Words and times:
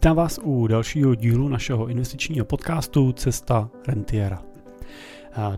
Vítám 0.00 0.16
vás 0.16 0.40
u 0.42 0.66
dalšího 0.66 1.14
dílu 1.14 1.48
našeho 1.48 1.86
investičního 1.86 2.46
podcastu 2.46 3.12
Cesta 3.12 3.70
rentiera. 3.86 4.42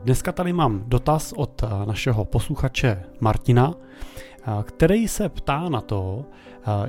Dneska 0.05 0.33
tady 0.33 0.53
mám 0.53 0.83
dotaz 0.87 1.33
od 1.37 1.63
našeho 1.87 2.25
posluchače 2.25 3.03
Martina, 3.21 3.75
který 4.63 5.09
se 5.09 5.29
ptá 5.29 5.69
na 5.69 5.81
to, 5.81 6.25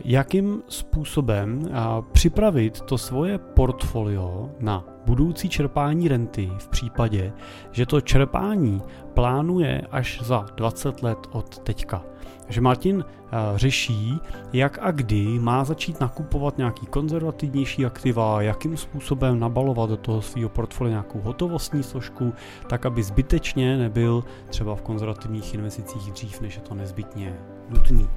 jakým 0.06 0.64
způsobem 0.68 1.70
připravit 2.12 2.82
to 2.82 2.98
svoje 2.98 3.38
portfolio 3.38 4.50
na 4.60 4.86
budoucí 5.06 5.50
čerpání 5.50 6.08
renty 6.08 6.52
v 6.58 6.68
případě, 6.68 7.34
že 7.72 7.86
to 7.86 8.02
čerpání 8.02 8.82
plánuje 9.14 9.82
až 9.92 10.22
za 10.24 10.46
20 10.56 11.04
let 11.04 11.18
od 11.32 11.60
teďka. 11.60 12.04
Takže 12.46 12.62
Martin 12.62 13.06
eh, 13.08 13.38
řeší, 13.56 14.20
jak 14.54 14.80
a 14.82 14.92
kdy 14.92 15.40
má 15.40 15.64
začít 15.64 16.00
nakupovat 16.00 16.58
nějaký 16.58 16.86
konzervativnější 16.86 17.86
aktiva, 17.86 18.42
jakým 18.42 18.78
způsobem 18.78 19.40
nabalovat 19.40 19.90
do 19.90 19.98
toho 19.98 20.22
svého 20.22 20.50
portfolia 20.50 20.92
nějakou 20.92 21.22
hotovostní 21.22 21.84
složku, 21.84 22.34
tak 22.68 22.86
aby 22.86 23.04
zbytečně 23.04 23.78
nebyl 23.78 24.24
třeba 24.50 24.76
v 24.76 24.82
konzervativních 24.82 25.54
investicích 25.54 26.12
dřív, 26.12 26.42
než 26.42 26.56
je 26.56 26.62
to 26.62 26.76
nezbytně 26.76 27.40
nutný. 27.70 28.10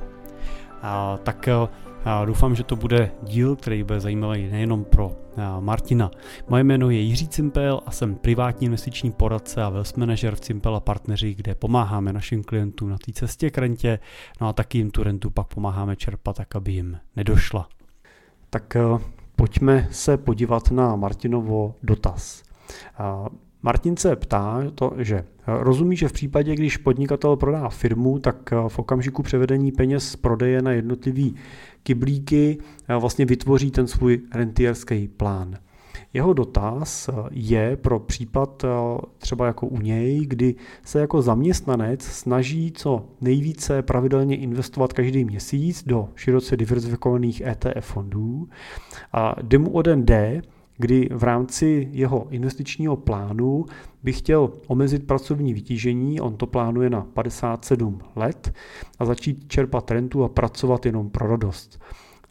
A, 0.82 1.18
tak 1.22 1.48
a 2.06 2.24
doufám, 2.24 2.54
že 2.54 2.64
to 2.64 2.76
bude 2.76 3.10
díl, 3.22 3.56
který 3.56 3.82
bude 3.82 4.00
zajímavý 4.00 4.48
nejenom 4.50 4.84
pro 4.84 5.12
Martina. 5.60 6.10
Moje 6.48 6.64
jméno 6.64 6.90
je 6.90 7.00
Jiří 7.00 7.28
Cimpel 7.28 7.80
a 7.86 7.90
jsem 7.90 8.14
privátní 8.14 8.66
investiční 8.66 9.12
poradce 9.12 9.62
a 9.62 9.68
wealth 9.68 9.96
manager 9.96 10.34
v 10.34 10.40
Cimpel 10.40 10.76
a 10.76 10.80
partneři, 10.80 11.34
kde 11.34 11.54
pomáháme 11.54 12.12
našim 12.12 12.44
klientům 12.44 12.90
na 12.90 12.98
té 12.98 13.12
cestě 13.12 13.50
k 13.50 13.58
rentě, 13.58 13.98
no 14.40 14.48
a 14.48 14.52
taky 14.52 14.78
jim 14.78 14.90
tu 14.90 15.02
rentu 15.02 15.30
pak 15.30 15.46
pomáháme 15.46 15.96
čerpat, 15.96 16.36
tak 16.36 16.56
aby 16.56 16.72
jim 16.72 16.98
nedošla. 17.16 17.68
Tak 18.50 18.76
eh, 18.76 18.80
pojďme 19.36 19.88
se 19.90 20.16
podívat 20.16 20.70
na 20.70 20.96
Martinovo 20.96 21.74
dotaz. 21.82 22.42
Martin 23.66 23.96
se 23.96 24.16
ptá, 24.16 24.62
to, 24.74 24.92
že 24.98 25.24
rozumí, 25.46 25.96
že 25.96 26.08
v 26.08 26.12
případě, 26.12 26.54
když 26.54 26.76
podnikatel 26.76 27.36
prodá 27.36 27.68
firmu, 27.68 28.18
tak 28.18 28.52
eh, 28.52 28.56
v 28.68 28.78
okamžiku 28.78 29.22
převedení 29.22 29.72
peněz 29.72 30.08
z 30.08 30.16
prodeje 30.16 30.62
na 30.62 30.72
jednotlivý 30.72 31.34
kyblíky 31.82 32.58
vlastně 32.98 33.24
vytvoří 33.24 33.70
ten 33.70 33.86
svůj 33.86 34.20
rentierský 34.34 35.08
plán. 35.08 35.58
Jeho 36.14 36.32
dotaz 36.32 37.10
je 37.30 37.76
pro 37.76 37.98
případ 37.98 38.64
eh, 38.64 38.68
třeba 39.18 39.46
jako 39.46 39.66
u 39.66 39.80
něj, 39.80 40.26
kdy 40.26 40.54
se 40.84 41.00
jako 41.00 41.22
zaměstnanec 41.22 42.02
snaží 42.02 42.72
co 42.72 43.04
nejvíce 43.20 43.82
pravidelně 43.82 44.36
investovat 44.36 44.92
každý 44.92 45.24
měsíc 45.24 45.84
do 45.84 46.08
široce 46.14 46.56
diverzifikovaných 46.56 47.40
ETF 47.40 47.86
fondů 47.86 48.48
a 49.12 49.34
jde 49.42 49.58
mu 49.58 49.70
o 49.70 49.82
den 49.82 50.06
D, 50.06 50.42
kdy 50.78 51.08
v 51.12 51.22
rámci 51.22 51.88
jeho 51.92 52.26
investičního 52.30 52.96
plánu 52.96 53.64
by 54.02 54.12
chtěl 54.12 54.50
omezit 54.66 55.06
pracovní 55.06 55.54
vytížení, 55.54 56.20
on 56.20 56.36
to 56.36 56.46
plánuje 56.46 56.90
na 56.90 57.00
57 57.00 58.00
let 58.16 58.52
a 58.98 59.04
začít 59.04 59.44
čerpat 59.48 59.90
rentu 59.90 60.24
a 60.24 60.28
pracovat 60.28 60.86
jenom 60.86 61.10
pro 61.10 61.28
radost. 61.28 61.80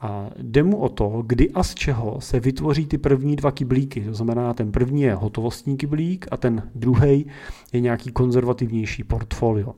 A 0.02 0.30
jde 0.38 0.64
mu 0.64 0.78
o 0.78 0.90
to, 0.90 1.24
kdy 1.26 1.52
a 1.52 1.64
z 1.64 1.76
čeho 1.76 2.22
se 2.22 2.40
vytvoří 2.40 2.86
ty 2.86 2.98
první 2.98 3.36
dva 3.36 3.52
kyblíky. 3.52 4.02
To 4.02 4.14
znamená, 4.14 4.54
ten 4.54 4.72
první 4.72 5.02
je 5.02 5.16
hotovostní 5.16 5.78
kyblík 5.78 6.28
a 6.32 6.38
ten 6.38 6.70
druhý 6.76 7.26
je 7.74 7.80
nějaký 7.80 8.12
konzervativnější 8.12 9.04
portfolio. 9.04 9.74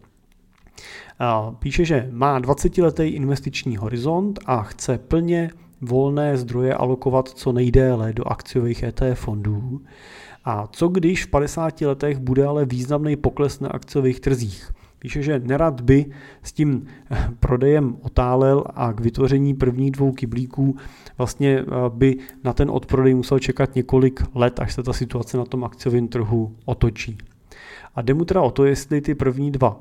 A 1.20 1.52
píše, 1.52 1.86
že 1.86 2.10
má 2.12 2.40
20-letý 2.40 3.04
investiční 3.04 3.78
horizont 3.78 4.40
a 4.46 4.64
chce 4.64 4.98
plně 4.98 5.50
volné 5.82 6.38
zdroje 6.38 6.74
alokovat 6.74 7.30
co 7.30 7.52
nejdéle 7.52 8.14
do 8.14 8.28
akciových 8.28 8.84
ETF 8.84 9.20
fondů. 9.20 9.82
A 10.46 10.68
co 10.72 10.88
když 10.88 11.26
v 11.26 11.28
50 11.28 11.82
letech 11.82 12.20
bude 12.20 12.46
ale 12.46 12.66
významný 12.66 13.16
pokles 13.16 13.60
na 13.60 13.70
akciových 13.70 14.20
trzích? 14.20 14.72
Píše, 15.00 15.22
že 15.22 15.40
nerad 15.40 15.82
by 15.82 16.06
s 16.44 16.52
tím 16.52 16.86
eh, 17.12 17.30
prodejem 17.40 17.98
otálel 18.02 18.64
a 18.76 18.94
k 18.94 19.00
vytvoření 19.00 19.54
prvních 19.54 19.92
dvou 19.92 20.12
kyblíků 20.12 20.76
vlastně 21.18 21.60
eh, 21.60 21.66
by 21.90 22.18
na 22.44 22.54
ten 22.54 22.70
odprodej 22.72 23.14
musel 23.14 23.40
čekat 23.40 23.76
několik 23.76 24.24
let, 24.34 24.60
až 24.60 24.74
se 24.74 24.84
ta 24.84 24.94
situace 24.94 25.38
na 25.38 25.46
tom 25.46 25.64
akciovém 25.64 26.08
trhu 26.08 26.56
otočí. 26.66 27.18
A 27.98 28.02
jde 28.02 28.14
mu 28.14 28.26
teda 28.26 28.42
o 28.42 28.52
to, 28.52 28.66
jestli 28.66 29.02
ty 29.02 29.16
první 29.16 29.52
dva 29.52 29.80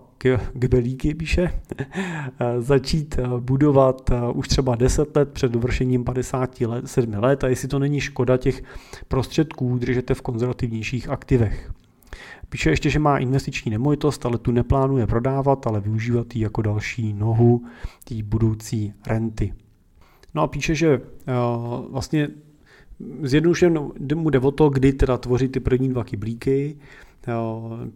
kbelíky, 0.52 1.14
píše, 1.14 1.60
začít 2.58 3.18
eh, 3.18 3.40
budovat 3.40 4.10
eh, 4.10 4.20
už 4.34 4.48
třeba 4.48 4.76
10 4.76 5.16
let 5.16 5.32
před 5.32 5.52
dovršením 5.52 6.04
57 6.04 7.14
let 7.14 7.44
a 7.44 7.48
jestli 7.48 7.68
to 7.68 7.78
není 7.78 8.00
škoda 8.00 8.36
těch 8.36 8.62
prostředků 9.08 9.78
držete 9.78 10.14
v 10.14 10.22
konzervativnějších 10.22 11.08
aktivech. 11.08 11.72
Píše 12.48 12.70
ještě, 12.70 12.90
že 12.90 12.98
má 12.98 13.18
investiční 13.18 13.70
nemovitost, 13.70 14.26
ale 14.26 14.38
tu 14.38 14.50
neplánuje 14.50 15.06
prodávat, 15.06 15.66
ale 15.66 15.80
využívat 15.80 16.36
ji 16.36 16.42
jako 16.42 16.62
další 16.62 17.12
nohu 17.12 17.64
té 18.04 18.14
budoucí 18.22 18.92
renty. 19.06 19.52
No 20.34 20.42
a 20.42 20.46
píše, 20.46 20.74
že 20.74 20.98
uh, 20.98 21.92
vlastně 21.92 22.28
zjednodušeně 23.22 23.80
mu 24.14 24.30
jde 24.30 24.38
o 24.38 24.50
to, 24.50 24.68
kdy 24.68 24.92
teda 24.92 25.18
tvoří 25.18 25.48
ty 25.48 25.60
první 25.60 25.88
dva 25.88 26.04
kyblíky, 26.04 26.76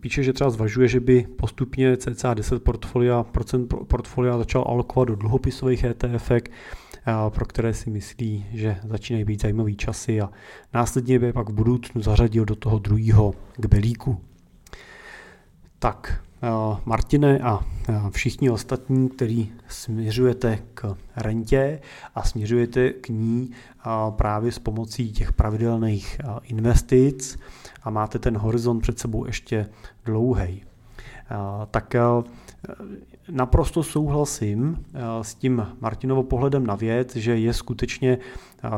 Píše, 0.00 0.22
že 0.22 0.32
třeba 0.32 0.50
zvažuje, 0.50 0.88
že 0.88 1.00
by 1.00 1.26
postupně 1.36 1.96
cca 1.96 2.34
10 2.34 2.62
portfolia, 2.62 3.22
procent 3.22 3.74
portfolia 3.88 4.38
začal 4.38 4.64
alokovat 4.68 5.08
do 5.08 5.16
dluhopisových 5.16 5.84
ETF, 5.84 6.32
pro 7.28 7.46
které 7.46 7.74
si 7.74 7.90
myslí, 7.90 8.46
že 8.52 8.76
začínají 8.84 9.24
být 9.24 9.42
zajímavý 9.42 9.76
časy 9.76 10.20
a 10.20 10.30
následně 10.74 11.18
by 11.18 11.32
pak 11.32 11.48
v 11.48 11.52
budoucnu 11.52 12.02
zařadil 12.02 12.44
do 12.44 12.56
toho 12.56 12.78
druhého 12.78 13.34
kbelíku. 13.56 14.20
Tak, 15.78 16.24
Martine 16.84 17.38
a 17.38 17.60
všichni 18.10 18.50
ostatní, 18.50 19.08
kteří 19.08 19.52
směřujete 19.68 20.58
k 20.74 20.96
rentě 21.16 21.80
a 22.14 22.22
směřujete 22.22 22.90
k 22.90 23.08
ní 23.08 23.50
právě 24.10 24.52
s 24.52 24.58
pomocí 24.58 25.12
těch 25.12 25.32
pravidelných 25.32 26.20
investic, 26.42 27.38
a 27.82 27.90
máte 27.90 28.18
ten 28.18 28.36
horizont 28.36 28.80
před 28.80 28.98
sebou 28.98 29.26
ještě 29.26 29.66
dlouhý. 30.04 30.62
Tak 31.70 31.94
naprosto 33.30 33.82
souhlasím 33.82 34.84
s 35.22 35.34
tím 35.34 35.66
Martinovo 35.80 36.22
pohledem 36.22 36.66
na 36.66 36.74
věc, 36.74 37.16
že 37.16 37.38
je 37.38 37.54
skutečně, 37.54 38.18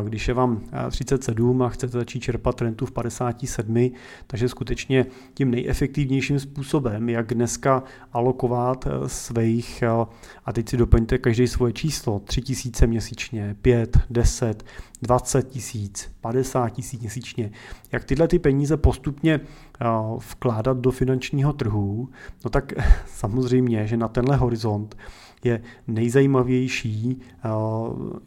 když 0.05 0.29
je 0.29 0.35
vám 0.35 0.61
37 0.91 1.63
a 1.63 1.69
chcete 1.69 1.99
začít 1.99 2.21
čerpat 2.21 2.63
rentu 2.63 2.87
v 2.87 2.93
57, 2.93 3.91
takže 4.27 4.49
skutečně 4.49 5.07
tím 5.35 5.51
nejefektivnějším 5.51 6.41
způsobem, 6.41 7.09
jak 7.09 7.35
dneska 7.35 7.83
alokovat 8.13 8.89
svých, 9.07 9.85
a 10.45 10.53
teď 10.53 10.69
si 10.69 10.77
doplňte 10.77 11.19
každý 11.19 11.49
svoje 11.49 11.73
číslo, 11.73 12.19
3000 12.19 12.87
měsíčně, 12.87 13.57
5, 13.63 13.99
10, 14.11 14.65
20 15.03 15.49
tisíc, 15.49 16.13
50 16.21 16.69
tisíc 16.69 17.01
měsíčně, 17.01 17.51
jak 17.93 18.05
tyhle 18.05 18.29
ty 18.29 18.39
peníze 18.39 18.77
postupně 18.77 19.41
vkládat 20.31 20.77
do 20.79 20.91
finančního 20.91 21.53
trhu, 21.53 22.09
no 22.45 22.51
tak 22.51 22.73
samozřejmě, 23.07 23.87
že 23.87 23.97
na 23.97 24.09
tenhle 24.09 24.37
horizont 24.37 24.97
je 25.45 25.63
nejzajímavější 25.87 27.21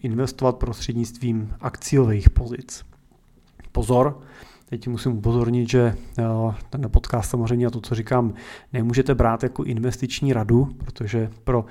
investovat 0.02 0.58
prostřednictvím 0.58 1.54
akciových 1.62 2.30
pozic. 2.30 2.86
Pozor, 3.72 4.22
Teď 4.70 4.88
musím 4.88 5.18
upozornit, 5.18 5.70
že 5.70 5.96
ten 6.70 6.90
podcast 6.92 7.30
samozřejmě 7.30 7.68
a 7.68 7.70
to, 7.70 7.82
co 7.82 7.96
říkám, 7.96 8.34
nemůžete 8.74 9.16
brát 9.16 9.44
jako 9.44 9.64
investiční 9.64 10.34
radu, 10.34 10.70
protože 10.78 11.30
pro 11.44 11.66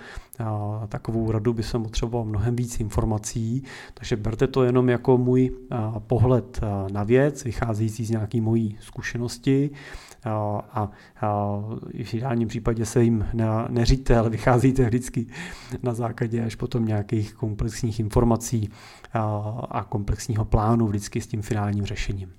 takovou 0.88 1.30
radu 1.30 1.52
by 1.52 1.62
se 1.62 1.78
potřeboval 1.78 2.24
mnohem 2.24 2.56
víc 2.56 2.80
informací, 2.80 3.62
takže 3.94 4.16
berte 4.16 4.46
to 4.46 4.64
jenom 4.64 4.88
jako 4.88 5.18
můj 5.18 5.50
pohled 5.98 6.60
na 6.92 7.04
věc, 7.04 7.44
vycházející 7.44 8.04
z 8.04 8.10
nějaké 8.10 8.40
mojí 8.40 8.76
zkušenosti 8.80 9.70
a, 10.24 10.90
v 12.04 12.14
ideálním 12.14 12.48
případě 12.48 12.86
se 12.86 13.04
jim 13.04 13.26
neříte, 13.68 14.16
ale 14.18 14.30
vycházíte 14.30 14.84
vždycky 14.84 15.26
na 15.82 15.94
základě 15.94 16.44
až 16.44 16.54
potom 16.54 16.86
nějakých 16.86 17.34
komplexních 17.34 18.00
informací 18.00 18.70
a 19.70 19.86
komplexního 19.88 20.44
plánu 20.44 20.86
vždycky 20.86 21.20
s 21.20 21.26
tím 21.26 21.42
finálním 21.42 21.84
řešením. 21.84 22.32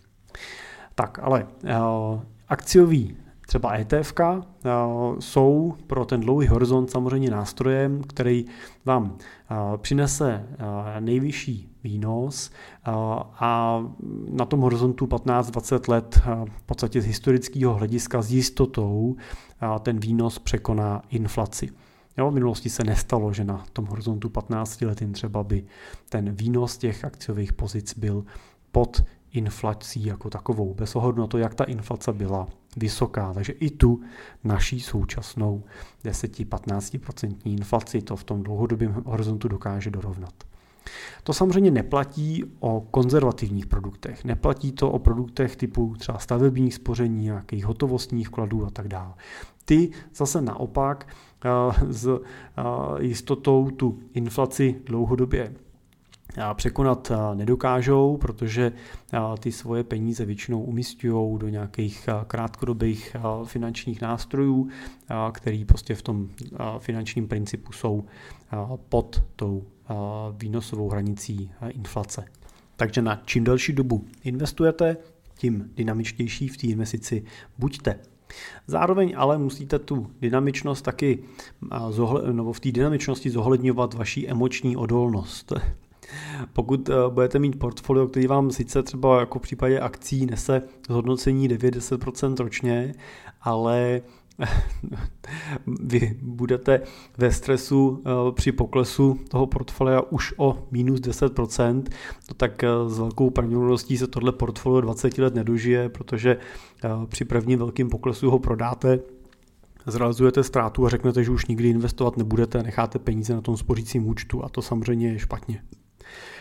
Tak, 0.96 1.20
ale 1.22 1.48
uh, 1.64 2.22
akciový 2.48 3.18
třeba 3.48 3.78
ETF 3.78 4.14
uh, 4.20 4.44
jsou 5.20 5.76
pro 5.88 6.06
ten 6.06 6.22
dlouhý 6.22 6.48
horizont 6.48 6.92
samozřejmě 6.92 7.30
nástrojem, 7.30 8.02
který 8.04 8.46
vám 8.86 9.04
uh, 9.04 9.78
přinese 9.78 10.48
nejvyšší 11.00 11.70
výnos 11.84 12.52
a 13.40 13.84
na 14.30 14.46
tom 14.46 14.60
horizontu 14.60 15.06
15-20 15.06 15.92
let 15.92 16.22
v 16.58 16.62
podstatě 16.66 17.02
z 17.02 17.06
historického 17.06 17.74
hlediska 17.74 18.22
s 18.22 18.32
jistotou 18.32 19.16
ten 19.80 20.00
výnos 20.00 20.40
překoná 20.40 21.02
inflaci. 21.10 21.70
Jo, 22.18 22.32
v 22.32 22.34
minulosti 22.34 22.70
se 22.70 22.84
nestalo, 22.84 23.34
že 23.34 23.44
na 23.44 23.66
tom 23.74 23.86
horizontu 23.86 24.30
15 24.30 24.82
letým 24.82 25.14
třeba 25.14 25.44
by 25.44 25.66
ten 26.10 26.36
výnos 26.36 26.78
těch 26.78 27.06
akciových 27.06 27.54
pozic 27.54 27.98
byl 27.98 28.26
pod 28.72 29.04
inflací 29.36 30.06
jako 30.06 30.30
takovou, 30.30 30.74
bez 30.74 30.96
ohledu 30.96 31.22
na 31.22 31.28
to, 31.28 31.38
jak 31.38 31.56
ta 31.56 31.64
inflace 31.64 32.14
byla 32.14 32.48
vysoká. 32.78 33.34
Takže 33.34 33.54
i 33.54 33.70
tu 33.70 34.02
naší 34.44 34.80
současnou 34.80 35.64
10-15% 36.06 37.36
inflaci 37.46 38.02
to 38.02 38.16
v 38.16 38.24
tom 38.24 38.44
dlouhodobém 38.44 39.04
horizontu 39.06 39.48
dokáže 39.48 39.92
dorovnat. 39.92 40.34
To 41.24 41.34
samozřejmě 41.34 41.72
neplatí 41.72 42.44
o 42.60 42.88
konzervativních 42.92 43.66
produktech. 43.66 44.24
Neplatí 44.24 44.72
to 44.72 44.92
o 44.92 45.00
produktech 45.00 45.56
typu 45.56 45.96
třeba 45.98 46.20
stavebních 46.20 46.74
spoření, 46.74 47.24
nějakých 47.24 47.66
hotovostních 47.66 48.28
vkladů 48.28 48.66
a 48.66 48.70
tak 48.70 48.88
dále. 48.88 49.14
Ty 49.66 49.92
zase 50.16 50.42
naopak 50.42 51.08
eh, 51.46 51.50
s 51.94 52.08
eh, 52.08 52.64
jistotou 53.00 53.70
tu 53.70 54.00
inflaci 54.14 54.82
dlouhodobě 54.86 55.54
překonat 56.54 57.12
nedokážou, 57.34 58.18
protože 58.18 58.72
ty 59.40 59.52
svoje 59.52 59.84
peníze 59.84 60.26
většinou 60.26 60.62
umistují 60.62 61.40
do 61.40 61.50
nějakých 61.50 62.10
krátkodobých 62.28 63.16
finančních 63.44 64.02
nástrojů, 64.02 64.70
který 65.32 65.66
prostě 65.66 65.96
v 65.96 66.02
tom 66.02 66.30
finančním 66.80 67.28
principu 67.28 67.72
jsou 67.72 68.06
pod 68.90 69.24
tou 69.36 69.64
výnosovou 70.38 70.90
hranicí 70.90 71.52
inflace. 71.70 72.26
Takže 72.76 73.02
na 73.02 73.22
čím 73.26 73.44
delší 73.44 73.74
dobu 73.74 74.06
investujete, 74.24 74.98
tím 75.38 75.70
dynamičtější 75.76 76.48
v 76.48 76.58
té 76.58 76.68
investici 76.68 77.24
buďte. 77.58 78.00
Zároveň 78.68 79.14
ale 79.18 79.38
musíte 79.38 79.80
tu 79.80 80.08
dynamičnost 80.22 80.86
taky, 80.86 81.24
nebo 82.32 82.54
v 82.54 82.60
té 82.60 82.72
dynamičnosti 82.72 83.30
zohledňovat 83.30 83.94
vaší 83.94 84.30
emoční 84.30 84.78
odolnost. 84.78 85.54
Pokud 86.54 86.90
eh, 86.90 86.94
budete 87.10 87.40
mít 87.40 87.60
portfolio, 87.60 88.08
který 88.08 88.28
vám 88.28 88.52
sice 88.52 88.84
třeba 88.84 89.20
jako 89.20 89.40
v 89.40 89.42
případě 89.42 89.80
akcí 89.80 90.26
nese 90.26 90.62
zhodnocení 90.88 91.50
9-10% 91.50 92.36
ročně, 92.44 92.94
ale 93.42 94.02
vy 95.68 96.18
budete 96.22 96.82
ve 97.18 97.32
stresu 97.32 98.04
eh, 98.06 98.32
při 98.32 98.52
poklesu 98.52 99.20
toho 99.30 99.48
portfolia 99.48 100.02
už 100.02 100.34
o 100.38 100.68
minus 100.72 101.00
10%, 101.00 101.84
no 102.30 102.36
tak 102.38 102.64
eh, 102.64 102.68
s 102.88 103.00
velkou 103.00 103.30
pravděpodobností 103.30 103.98
se 103.98 104.08
tohle 104.08 104.32
portfolio 104.32 104.82
20 104.82 105.18
let 105.18 105.36
nedožije, 105.36 105.90
protože 105.90 106.38
při 107.06 107.26
prvním 107.26 107.60
velkým 107.60 107.90
poklesu 107.90 108.30
ho 108.32 108.40
prodáte, 108.40 109.00
zrealizujete 109.88 110.44
ztrátu 110.44 110.86
a 110.86 110.90
řeknete, 110.90 111.24
že 111.24 111.32
už 111.32 111.46
nikdy 111.46 111.70
investovat 111.70 112.18
nebudete, 112.18 112.64
necháte 112.64 113.00
peníze 113.00 113.34
na 113.34 113.42
tom 113.42 113.58
spořícím 113.58 114.08
účtu 114.08 114.46
a 114.46 114.50
to 114.50 114.62
samozřejmě 114.62 115.12
je 115.12 115.20
špatně. 115.20 115.62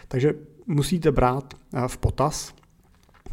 Takže 0.08 0.34
musíte 0.66 1.12
brát 1.12 1.54
eh, 1.54 1.88
v 1.88 1.96
potaz 1.96 2.54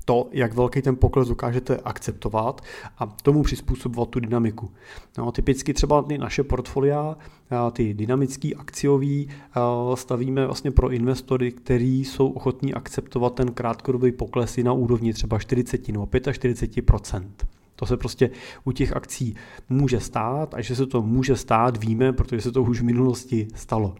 to, 0.06 0.30
jak 0.32 0.54
velký 0.54 0.82
ten 0.82 0.96
pokles 0.96 1.28
dokážete 1.28 1.78
akceptovat 1.78 2.62
a 2.98 3.06
tomu 3.06 3.44
přizpůsobovat 3.44 4.10
tu 4.10 4.20
dynamiku. 4.20 4.72
No, 5.18 5.32
typicky 5.32 5.74
třeba 5.74 6.02
ty 6.02 6.18
naše 6.18 6.44
portfolia, 6.44 7.18
eh, 7.52 7.72
ty 7.72 7.94
dynamický 7.94 8.56
akciový, 8.56 9.30
eh, 9.30 9.60
stavíme 9.98 10.46
vlastně 10.46 10.72
pro 10.72 10.90
investory, 10.90 11.52
kteří 11.52 12.06
jsou 12.06 12.28
ochotní 12.28 12.74
akceptovat 12.74 13.36
ten 13.36 13.52
krátkodobý 13.52 14.12
pokles 14.12 14.58
i 14.58 14.64
na 14.64 14.74
úrovni 14.74 15.14
třeba 15.14 15.40
40 15.40 15.92
nebo 15.92 16.06
45% 16.06 17.48
to 17.82 17.86
se 17.86 17.98
prostě 17.98 18.30
u 18.64 18.72
těch 18.72 18.96
akcí 18.96 19.36
může 19.70 20.00
stát 20.00 20.54
a 20.54 20.62
že 20.62 20.76
se 20.76 20.86
to 20.86 21.02
může 21.02 21.36
stát, 21.36 21.78
víme, 21.78 22.14
protože 22.14 22.42
se 22.42 22.52
to 22.52 22.64
už 22.64 22.82
v 22.82 22.84
minulosti 22.84 23.48
stalo. 23.56 23.96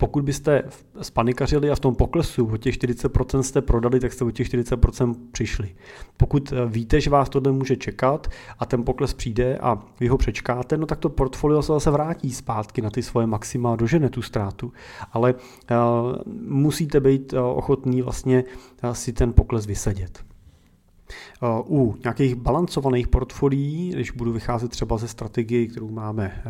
Pokud 0.00 0.24
byste 0.24 0.62
spanikařili 1.02 1.70
a 1.70 1.74
v 1.74 1.80
tom 1.80 1.94
poklesu 1.94 2.46
o 2.52 2.56
těch 2.56 2.74
40% 2.74 3.40
jste 3.40 3.62
prodali, 3.62 4.00
tak 4.00 4.12
jste 4.12 4.24
o 4.24 4.30
těch 4.30 4.48
40% 4.48 5.14
přišli. 5.32 5.74
Pokud 6.16 6.52
eh, 6.52 6.66
víte, 6.66 7.00
že 7.00 7.10
vás 7.10 7.28
tohle 7.28 7.52
může 7.52 7.76
čekat 7.76 8.28
a 8.58 8.66
ten 8.66 8.84
pokles 8.84 9.14
přijde 9.14 9.58
a 9.58 9.78
vy 10.00 10.08
ho 10.08 10.18
přečkáte, 10.18 10.76
no 10.76 10.86
tak 10.86 10.98
to 10.98 11.08
portfolio 11.08 11.62
se 11.62 11.72
zase 11.72 11.90
vrátí 11.90 12.32
zpátky 12.32 12.82
na 12.82 12.90
ty 12.90 13.02
svoje 13.02 13.26
maxima 13.26 13.76
dožene 13.76 14.08
tu 14.08 14.22
ztrátu. 14.22 14.72
Ale 15.12 15.34
uh, 15.34 15.78
musíte 16.48 17.00
být 17.00 17.32
uh, 17.32 17.38
ochotní 17.40 18.02
vlastně 18.02 18.44
uh, 18.84 18.90
si 18.92 19.12
ten 19.12 19.32
pokles 19.32 19.66
vysedět. 19.66 20.24
U 21.66 21.94
nějakých 22.04 22.34
balancovaných 22.34 23.08
portfolií, 23.08 23.90
když 23.90 24.10
budu 24.10 24.32
vycházet 24.32 24.68
třeba 24.68 24.98
ze 24.98 25.08
strategie, 25.08 25.66
kterou 25.66 25.90
máme 25.90 26.42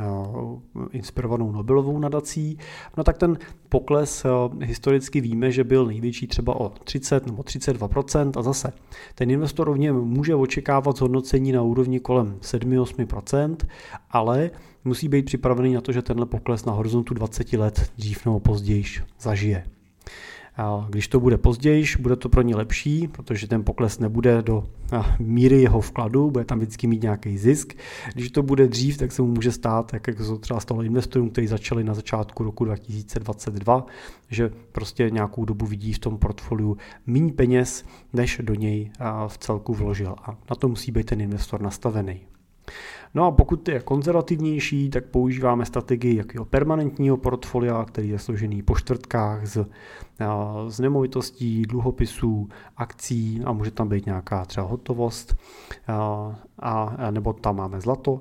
inspirovanou 0.90 1.52
Nobelovou 1.52 1.98
nadací, 1.98 2.58
no 2.96 3.04
tak 3.04 3.18
ten 3.18 3.38
pokles 3.68 4.26
historicky 4.60 5.20
víme, 5.20 5.52
že 5.52 5.64
byl 5.64 5.86
největší 5.86 6.26
třeba 6.26 6.60
o 6.60 6.68
30 6.68 7.26
nebo 7.26 7.42
32 7.42 7.88
a 8.36 8.42
zase 8.42 8.72
ten 9.14 9.30
investor 9.30 9.66
rovně 9.66 9.92
může 9.92 10.34
očekávat 10.34 10.96
zhodnocení 10.96 11.52
na 11.52 11.62
úrovni 11.62 12.00
kolem 12.00 12.38
7-8% 12.40 13.56
ale 14.10 14.50
musí 14.84 15.08
být 15.08 15.24
připravený 15.24 15.74
na 15.74 15.80
to, 15.80 15.92
že 15.92 16.02
tenhle 16.02 16.26
pokles 16.26 16.64
na 16.64 16.72
horizontu 16.72 17.14
20 17.14 17.52
let 17.52 17.92
dřív 17.98 18.24
nebo 18.24 18.40
později 18.40 18.84
zažije. 19.20 19.64
A 20.58 20.86
když 20.90 21.08
to 21.08 21.20
bude 21.20 21.38
později, 21.38 21.84
bude 22.00 22.16
to 22.16 22.28
pro 22.28 22.42
ně 22.42 22.56
lepší, 22.56 23.08
protože 23.08 23.48
ten 23.48 23.64
pokles 23.64 23.98
nebude 23.98 24.42
do 24.42 24.64
míry 25.18 25.62
jeho 25.62 25.80
vkladu, 25.80 26.30
bude 26.30 26.44
tam 26.44 26.58
vždycky 26.58 26.86
mít 26.86 27.02
nějaký 27.02 27.38
zisk. 27.38 27.74
Když 28.14 28.30
to 28.30 28.42
bude 28.42 28.68
dřív, 28.68 28.98
tak 28.98 29.12
se 29.12 29.22
mu 29.22 29.28
může 29.28 29.52
stát, 29.52 29.92
jak 29.92 30.18
se 30.18 30.38
třeba 30.40 30.60
stalo 30.60 30.82
investorům, 30.82 31.30
kteří 31.30 31.46
začali 31.46 31.84
na 31.84 31.94
začátku 31.94 32.44
roku 32.44 32.64
2022, 32.64 33.86
že 34.30 34.50
prostě 34.72 35.10
nějakou 35.10 35.44
dobu 35.44 35.66
vidí 35.66 35.92
v 35.92 35.98
tom 35.98 36.18
portfoliu 36.18 36.76
méně 37.06 37.32
peněz, 37.32 37.84
než 38.12 38.40
do 38.42 38.54
něj 38.54 38.90
v 39.26 39.38
celku 39.38 39.74
vložil. 39.74 40.14
A 40.22 40.30
na 40.50 40.56
to 40.56 40.68
musí 40.68 40.92
být 40.92 41.06
ten 41.06 41.20
investor 41.20 41.62
nastavený. 41.62 42.20
No 43.14 43.24
a 43.24 43.30
pokud 43.30 43.68
je 43.68 43.80
konzervativnější, 43.80 44.90
tak 44.90 45.04
používáme 45.04 45.64
strategii 45.64 46.16
jakého 46.16 46.44
permanentního 46.44 47.16
portfolia, 47.16 47.84
který 47.84 48.08
je 48.08 48.18
složený 48.18 48.62
po 48.62 48.76
čtvrtkách 48.76 49.46
z, 49.46 49.66
z 50.68 50.80
nemovitostí, 50.80 51.62
dluhopisů, 51.62 52.48
akcí 52.76 53.42
a 53.44 53.52
může 53.52 53.70
tam 53.70 53.88
být 53.88 54.06
nějaká 54.06 54.44
třeba 54.44 54.66
hotovost 54.66 55.36
a, 55.86 56.34
a, 56.58 57.10
nebo 57.10 57.32
tam 57.32 57.56
máme 57.56 57.80
zlato. 57.80 58.20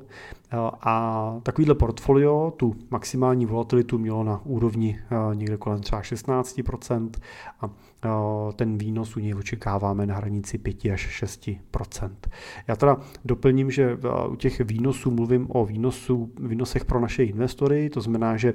A 0.82 1.36
takovýhle 1.44 1.76
portfolio 1.76 2.54
tu 2.58 2.76
maximální 2.90 3.46
volatilitu 3.46 3.98
mělo 3.98 4.24
na 4.24 4.42
úrovni 4.46 5.00
někde 5.34 5.58
kolem 5.58 5.80
třeba 5.80 6.02
16% 6.02 7.10
a 7.62 7.70
ten 8.56 8.78
výnos 8.78 9.18
u 9.18 9.20
něj 9.20 9.36
očekáváme 9.36 10.06
na 10.06 10.16
hranici 10.16 10.58
5 10.58 10.86
až 10.94 11.24
6%. 11.24 12.12
Já 12.68 12.76
teda 12.76 12.98
doplním, 13.26 13.72
že 13.72 13.98
u 14.30 14.36
těch 14.36 14.62
výnosů 14.62 15.12
mluvím 15.12 15.48
o 15.50 15.66
výnosu, 15.66 16.32
výnosech 16.40 16.86
pro 16.86 17.00
naše 17.00 17.24
investory, 17.24 17.90
to 17.90 18.02
znamená, 18.02 18.38
že 18.38 18.54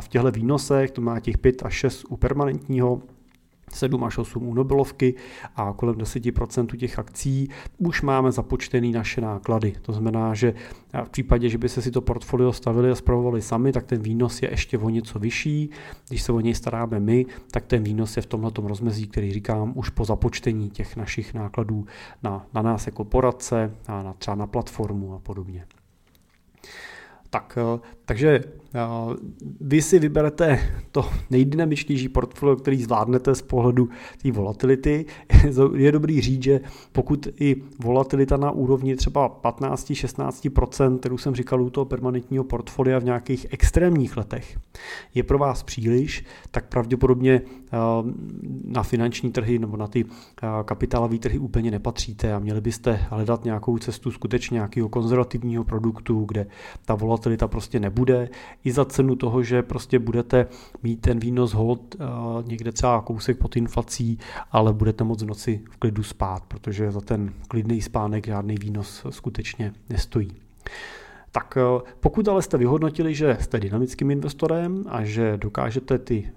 v 0.00 0.08
těchto 0.08 0.30
výnosech 0.30 0.90
to 0.90 1.00
má 1.00 1.20
těch 1.20 1.38
5 1.38 1.62
až 1.64 1.74
6 1.74 2.04
u 2.08 2.16
permanentního 2.16 3.02
7 3.70 4.04
až 4.04 4.18
8 4.18 4.48
u 4.48 4.54
Nobelovky 4.54 5.14
a 5.56 5.72
kolem 5.76 5.94
10% 5.94 6.76
těch 6.76 6.98
akcí 6.98 7.48
už 7.78 8.02
máme 8.02 8.32
započtený 8.32 8.92
naše 8.92 9.20
náklady. 9.20 9.72
To 9.82 9.92
znamená, 9.92 10.34
že 10.34 10.54
v 11.04 11.10
případě, 11.10 11.48
že 11.48 11.58
by 11.58 11.68
se 11.68 11.82
si 11.82 11.90
to 11.90 12.00
portfolio 12.00 12.52
stavili 12.52 12.90
a 12.90 12.94
zpravovali 12.94 13.42
sami, 13.42 13.72
tak 13.72 13.86
ten 13.86 14.02
výnos 14.02 14.42
je 14.42 14.50
ještě 14.50 14.78
o 14.78 14.88
něco 14.88 15.18
vyšší. 15.18 15.70
Když 16.08 16.22
se 16.22 16.32
o 16.32 16.40
něj 16.40 16.54
staráme 16.54 17.00
my, 17.00 17.26
tak 17.50 17.66
ten 17.66 17.82
výnos 17.82 18.16
je 18.16 18.22
v 18.22 18.26
tomhle 18.26 18.50
rozmezí, 18.56 19.06
který 19.06 19.32
říkám, 19.32 19.72
už 19.74 19.88
po 19.88 20.04
započtení 20.04 20.70
těch 20.70 20.96
našich 20.96 21.34
nákladů 21.34 21.86
na, 22.22 22.46
na 22.54 22.62
nás 22.62 22.86
jako 22.86 23.04
poradce 23.04 23.74
a 23.86 24.02
na, 24.02 24.12
třeba 24.12 24.34
na 24.34 24.46
platformu 24.46 25.14
a 25.14 25.18
podobně. 25.18 25.66
Tak, 27.30 27.58
eh, 27.60 27.80
takže 28.04 28.44
vy 29.60 29.82
si 29.82 29.98
vyberete 29.98 30.60
to 30.92 31.08
nejdynamičtější 31.30 32.08
portfolio, 32.08 32.56
který 32.56 32.82
zvládnete 32.82 33.34
z 33.34 33.42
pohledu 33.42 33.88
té 34.22 34.32
volatility. 34.32 35.06
Je 35.76 35.92
dobrý 35.92 36.20
říct, 36.20 36.42
že 36.42 36.60
pokud 36.92 37.28
i 37.40 37.56
volatilita 37.78 38.36
na 38.36 38.50
úrovni 38.50 38.96
třeba 38.96 39.40
15-16%, 39.42 40.98
kterou 40.98 41.18
jsem 41.18 41.34
říkal 41.34 41.62
u 41.62 41.70
toho 41.70 41.84
permanentního 41.84 42.44
portfolia 42.44 42.98
v 42.98 43.04
nějakých 43.04 43.46
extrémních 43.50 44.16
letech, 44.16 44.58
je 45.14 45.22
pro 45.22 45.38
vás 45.38 45.62
příliš, 45.62 46.24
tak 46.50 46.68
pravděpodobně 46.68 47.42
eh, 47.72 47.76
na 48.64 48.82
finanční 48.82 49.32
trhy 49.32 49.58
nebo 49.58 49.76
na 49.76 49.86
ty 49.86 50.04
kapitálové 50.64 51.18
trhy 51.18 51.38
úplně 51.38 51.70
nepatříte 51.70 52.32
a 52.32 52.38
měli 52.38 52.60
byste 52.60 53.00
hledat 53.10 53.44
nějakou 53.44 53.78
cestu 53.78 54.10
skutečně 54.10 54.54
nějakého 54.54 54.88
konzervativního 54.88 55.64
produktu, 55.64 56.24
kde 56.24 56.46
ta 56.84 56.94
volatilita 56.94 57.48
prostě 57.48 57.80
nebude, 57.80 58.28
i 58.64 58.72
za 58.72 58.84
cenu 58.84 59.16
toho, 59.16 59.42
že 59.42 59.62
prostě 59.62 59.98
budete 59.98 60.46
mít 60.82 61.00
ten 61.00 61.18
výnos 61.18 61.52
hold 61.52 61.96
eh, 61.98 62.04
někde 62.46 62.72
třeba 62.72 63.00
kousek 63.00 63.38
pod 63.38 63.56
inflací, 63.56 64.18
ale 64.52 64.72
budete 64.72 65.04
moc 65.04 65.22
v 65.22 65.26
noci 65.26 65.60
v 65.70 65.76
klidu 65.76 66.02
spát, 66.02 66.42
protože 66.48 66.90
za 66.90 67.00
ten 67.00 67.32
klidný 67.48 67.82
spánek 67.82 68.26
žádný 68.26 68.54
výnos 68.60 69.06
skutečně 69.10 69.72
nestojí. 69.90 70.32
Tak 71.32 71.58
pokud 72.00 72.28
ale 72.28 72.42
jste 72.42 72.58
vyhodnotili, 72.58 73.14
že 73.14 73.36
jste 73.40 73.60
dynamickým 73.60 74.10
investorem 74.10 74.84
a 74.88 75.04
že 75.04 75.36
dokážete 75.36 75.98
ty, 75.98 76.30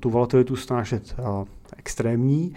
tu 0.00 0.10
volatilitu 0.10 0.56
snášet 0.56 1.16
extrémní, 1.76 2.54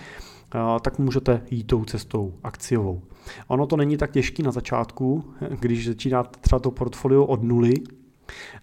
tak 0.82 1.00
můžete 1.00 1.42
jít 1.52 1.64
tou 1.64 1.86
cestou 1.86 2.34
akciovou. 2.44 3.02
Ono 3.48 3.68
to 3.68 3.78
není 3.78 3.98
tak 3.98 4.12
těžký 4.12 4.44
na 4.44 4.52
začátku, 4.52 5.24
když 5.60 5.88
začínáte 5.88 6.40
třeba 6.42 6.60
to 6.60 6.72
portfolio 6.72 7.26
od 7.26 7.44
nuly, 7.44 7.74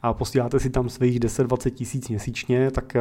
a 0.02 0.14
posíláte 0.14 0.60
si 0.60 0.70
tam 0.70 0.88
svých 0.88 1.20
10-20 1.20 1.70
tisíc 1.70 2.08
měsíčně, 2.08 2.70
tak 2.70 2.96
eh, 2.96 3.00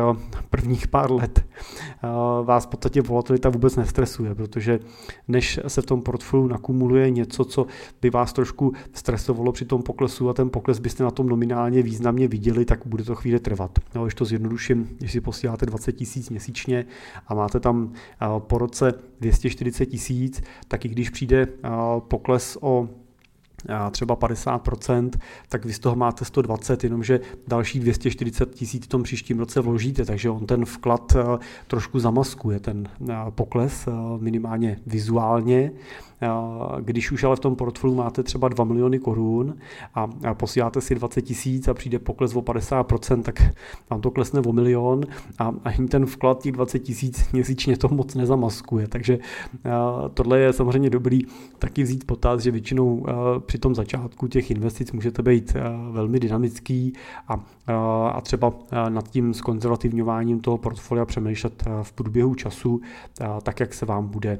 prvních 0.49 0.87
pár 0.87 1.11
let 1.11 1.45
eh, 1.45 2.07
vás 2.43 2.65
v 2.65 2.67
podstatě 2.67 3.01
volatilita 3.01 3.49
vůbec 3.49 3.75
nestresuje, 3.75 4.35
protože 4.35 4.79
než 5.27 5.59
se 5.67 5.81
v 5.81 5.85
tom 5.85 6.01
portfoliu 6.01 6.47
nakumuluje 6.47 7.09
něco, 7.09 7.45
co 7.45 7.65
by 8.01 8.09
vás 8.09 8.33
trošku 8.33 8.73
stresovalo 8.93 9.51
při 9.51 9.65
tom 9.65 9.83
poklesu 9.83 10.29
a 10.29 10.33
ten 10.33 10.49
pokles 10.49 10.79
byste 10.79 11.03
na 11.03 11.11
tom 11.11 11.29
nominálně 11.29 11.83
významně 11.83 12.27
viděli, 12.27 12.65
tak 12.65 12.79
bude 12.85 13.03
to 13.03 13.15
chvíli 13.15 13.39
trvat. 13.39 13.79
No, 13.95 14.03
když 14.03 14.15
to 14.15 14.25
zjednoduším, 14.25 14.89
když 14.97 15.11
si 15.11 15.21
posíláte 15.21 15.65
20 15.65 15.91
tisíc 15.91 16.29
měsíčně 16.29 16.85
a 17.27 17.33
máte 17.33 17.59
tam 17.59 17.91
eh, 17.93 18.25
po 18.39 18.57
roce 18.57 18.93
240 19.19 19.85
tisíc, 19.85 20.43
tak 20.67 20.85
i 20.85 20.87
když 20.87 21.09
přijde 21.09 21.47
pokles 22.07 22.57
o 22.61 22.89
třeba 23.91 24.15
50%, 24.15 25.09
tak 25.49 25.65
vy 25.65 25.73
z 25.73 25.79
toho 25.79 25.95
máte 25.95 26.25
120, 26.25 26.83
jenomže 26.83 27.19
další 27.47 27.79
240 27.79 28.55
tisíc 28.55 28.85
v 28.85 28.87
tom 28.87 29.03
příštím 29.03 29.39
roce 29.39 29.61
vložíte, 29.61 30.05
takže 30.05 30.29
on 30.29 30.45
ten 30.45 30.65
vklad 30.65 31.15
eh, 31.15 31.23
trošku 31.67 31.99
zamaskuje 31.99 32.59
ten 32.59 32.87
eh, 33.09 33.15
pokles 33.29 33.87
eh, 33.87 33.91
minimálně 34.19 34.79
vizuálně 34.85 35.71
když 36.79 37.11
už 37.11 37.23
ale 37.23 37.35
v 37.35 37.39
tom 37.39 37.55
portfoliu 37.55 37.97
máte 37.97 38.23
třeba 38.23 38.47
2 38.47 38.65
miliony 38.65 38.99
korun 38.99 39.55
a 39.95 40.33
posíláte 40.33 40.81
si 40.81 40.95
20 40.95 41.21
tisíc 41.21 41.67
a 41.67 41.73
přijde 41.73 41.99
pokles 41.99 42.35
o 42.35 42.41
50%, 42.41 43.21
tak 43.21 43.41
vám 43.89 44.01
to 44.01 44.11
klesne 44.11 44.39
o 44.39 44.53
milion 44.53 45.01
a 45.39 45.51
ani 45.63 45.87
ten 45.87 46.05
vklad 46.05 46.41
těch 46.43 46.51
20 46.51 46.79
tisíc 46.79 47.31
měsíčně 47.31 47.77
to 47.77 47.87
moc 47.87 48.15
nezamaskuje. 48.15 48.87
Takže 48.87 49.19
tohle 50.13 50.39
je 50.39 50.53
samozřejmě 50.53 50.89
dobrý 50.89 51.21
taky 51.59 51.83
vzít 51.83 52.07
potaz, 52.07 52.41
že 52.41 52.51
většinou 52.51 53.05
při 53.45 53.57
tom 53.57 53.75
začátku 53.75 54.27
těch 54.27 54.51
investic 54.51 54.91
můžete 54.91 55.23
být 55.23 55.53
velmi 55.91 56.19
dynamický 56.19 56.93
a, 57.27 57.43
a 58.13 58.21
třeba 58.21 58.53
nad 58.89 59.09
tím 59.09 59.33
skonzervativňováním 59.33 60.39
toho 60.39 60.57
portfolia 60.57 61.05
přemýšlet 61.05 61.63
v 61.83 61.91
průběhu 61.91 62.35
času, 62.35 62.81
tak 63.43 63.59
jak 63.59 63.73
se 63.73 63.85
vám 63.85 64.07
bude 64.07 64.39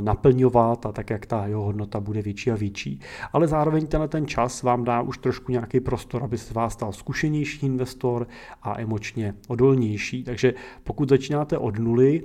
naplňovat 0.00 0.86
a 0.86 0.92
tak, 0.92 1.01
jak 1.10 1.26
ta 1.26 1.46
jeho 1.46 1.62
hodnota 1.62 2.00
bude 2.00 2.22
větší 2.22 2.50
a 2.50 2.56
větší. 2.56 3.00
Ale 3.32 3.48
zároveň 3.48 3.86
tenhle 3.86 4.08
ten 4.08 4.26
čas 4.26 4.62
vám 4.62 4.84
dá 4.84 5.00
už 5.00 5.18
trošku 5.18 5.52
nějaký 5.52 5.80
prostor, 5.80 6.24
aby 6.24 6.38
se 6.38 6.54
vás 6.54 6.72
stal 6.72 6.92
zkušenější 6.92 7.66
investor 7.66 8.26
a 8.62 8.80
emočně 8.80 9.34
odolnější. 9.48 10.24
Takže 10.24 10.54
pokud 10.84 11.08
začínáte 11.08 11.58
od 11.58 11.78
nuly, 11.78 12.22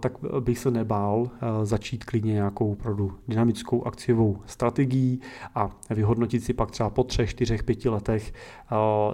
tak 0.00 0.12
bych 0.40 0.58
se 0.58 0.70
nebál 0.70 1.30
začít 1.62 2.04
klidně 2.04 2.32
nějakou 2.32 2.72
opravdu 2.72 3.18
dynamickou 3.28 3.86
akciovou 3.86 4.38
strategií 4.46 5.20
a 5.54 5.70
vyhodnotit 5.90 6.44
si 6.44 6.54
pak 6.54 6.70
třeba 6.70 6.90
po 6.90 7.04
třech, 7.04 7.30
čtyřech, 7.30 7.62
pěti 7.62 7.88
letech, 7.88 8.32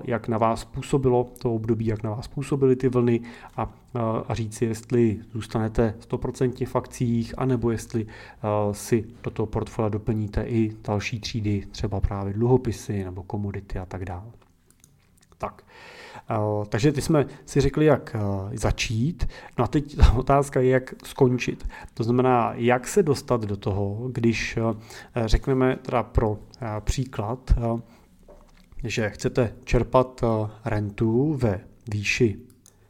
jak 0.04 0.28
na 0.28 0.38
vás 0.38 0.64
působilo 0.64 1.28
to 1.38 1.54
období, 1.54 1.86
jak 1.86 2.02
na 2.02 2.10
vás 2.10 2.28
působily 2.28 2.76
ty 2.76 2.88
vlny 2.88 3.20
a, 3.56 3.74
a 4.28 4.34
říct 4.34 4.54
si, 4.54 4.64
jestli 4.64 5.20
zůstanete 5.32 5.94
100% 6.08 6.66
v 6.66 6.76
akcích, 6.76 7.34
anebo 7.38 7.70
jestli 7.70 8.06
si 8.72 9.04
do 9.22 9.30
toho 9.30 9.46
portfolia 9.46 9.88
doplníte 9.88 10.42
i 10.42 10.76
další 10.84 11.20
třídy, 11.20 11.66
třeba 11.70 12.00
právě 12.00 12.32
dluhopisy 12.32 13.04
nebo 13.04 13.22
komodity 13.22 13.78
a 13.78 13.86
tak 13.86 14.04
dále. 14.04 14.30
Tak. 15.38 15.64
Eh, 16.30 16.66
takže 16.68 16.92
ty 16.92 17.02
jsme 17.02 17.26
si 17.46 17.60
řekli, 17.60 17.84
jak 17.84 18.16
eh, 18.18 18.58
začít. 18.58 19.28
No 19.58 19.64
a 19.64 19.68
teď 19.68 19.96
ta 19.96 20.12
otázka 20.12 20.60
je, 20.60 20.70
jak 20.70 20.94
skončit. 21.04 21.68
To 21.94 22.04
znamená, 22.04 22.52
jak 22.54 22.88
se 22.88 23.02
dostat 23.02 23.40
do 23.44 23.56
toho, 23.56 24.08
když 24.12 24.56
eh, 24.56 25.28
řekneme 25.28 25.76
teda 25.76 26.02
pro 26.02 26.38
příklad, 26.80 27.52
že 28.84 29.10
chcete 29.10 29.54
čerpat 29.64 30.20
rentu 30.64 31.34
ve 31.34 31.60
výši 31.92 32.38